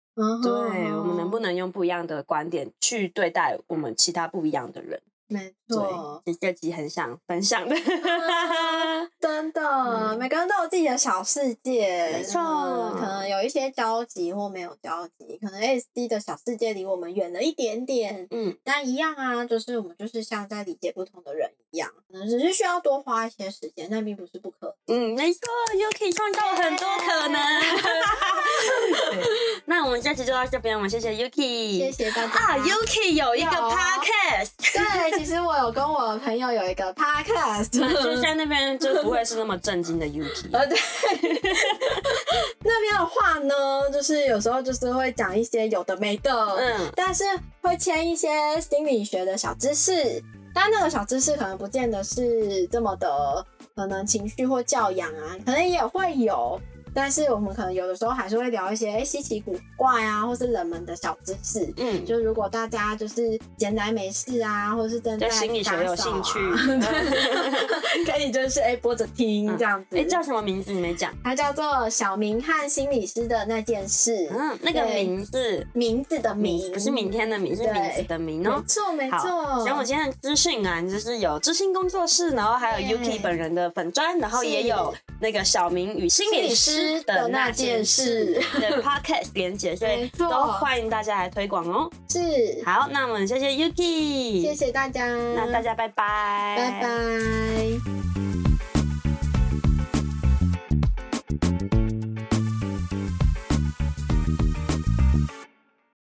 [0.42, 5.00] 对，我们能不能用不一样的观点去对待我们其他不一样的人？
[5.30, 7.76] 没错，对，这集很想分享的，
[9.20, 12.40] 真的， 嗯、每个人都有自己的小世界，没错，
[12.98, 13.28] 可能。
[13.28, 25.40] 有一些交集或没有交集，可能 ASD 的小世界离我们远了一点点，嗯，但一样啊，就是我们就是像在理解不同的人一样，可能只是需要多花一些时间，但并不是不可能，嗯，没错，
[25.78, 27.40] 又可以创造很多可能。
[29.66, 32.32] 那我们这期就到这边，我们谢谢 Yuki，谢谢大家。
[32.32, 35.18] 啊，Yuki 有一个 podcast，对。
[35.18, 40.48] 其实我有跟我朋友有一个 podcast，就是在那边就不会是那么震惊的 Yuki。
[40.52, 40.78] 呃， 对，
[42.64, 47.24] 那边的话呢，就是有时候就是会讲一些有的没的，嗯，但是
[47.60, 48.28] 会签一些
[48.60, 50.22] 心理学的小知识，
[50.54, 53.44] 但那个小知识可能不见得是这么的，
[53.74, 56.60] 可能情绪或教养啊，可能也会有。
[56.94, 61.72] 但是我们可能有的时候还是会聊一些哎稀奇古怪啊，或是冷门的小知识。
[61.76, 66.38] 嗯，就如果大家就是闲来没事啊，或者是正在心理学有兴趣，
[68.10, 69.98] 可以就是哎播着听这样子。
[69.98, 70.72] 哎，叫什么名字？
[70.72, 71.12] 你没讲。
[71.24, 74.28] 它叫做小明和心理师的那件事。
[74.32, 78.56] 嗯，那个名字，名字的名，不是明天的名，是名字的名哦。
[78.58, 79.64] 没错，没错。
[79.66, 86.77] 然后我今天的资讯啊，就是有知心工作室，然后还有 Yuki 本人的粉砖，然后也有那个小明与心理师。
[87.06, 88.34] 的那件事。
[88.60, 91.90] 的 podcast 连接，所以都欢迎大家来推广哦。
[92.08, 92.20] 是，
[92.64, 98.47] 好，那我们谢谢 Yuki，谢谢大家，那大家拜拜，拜拜。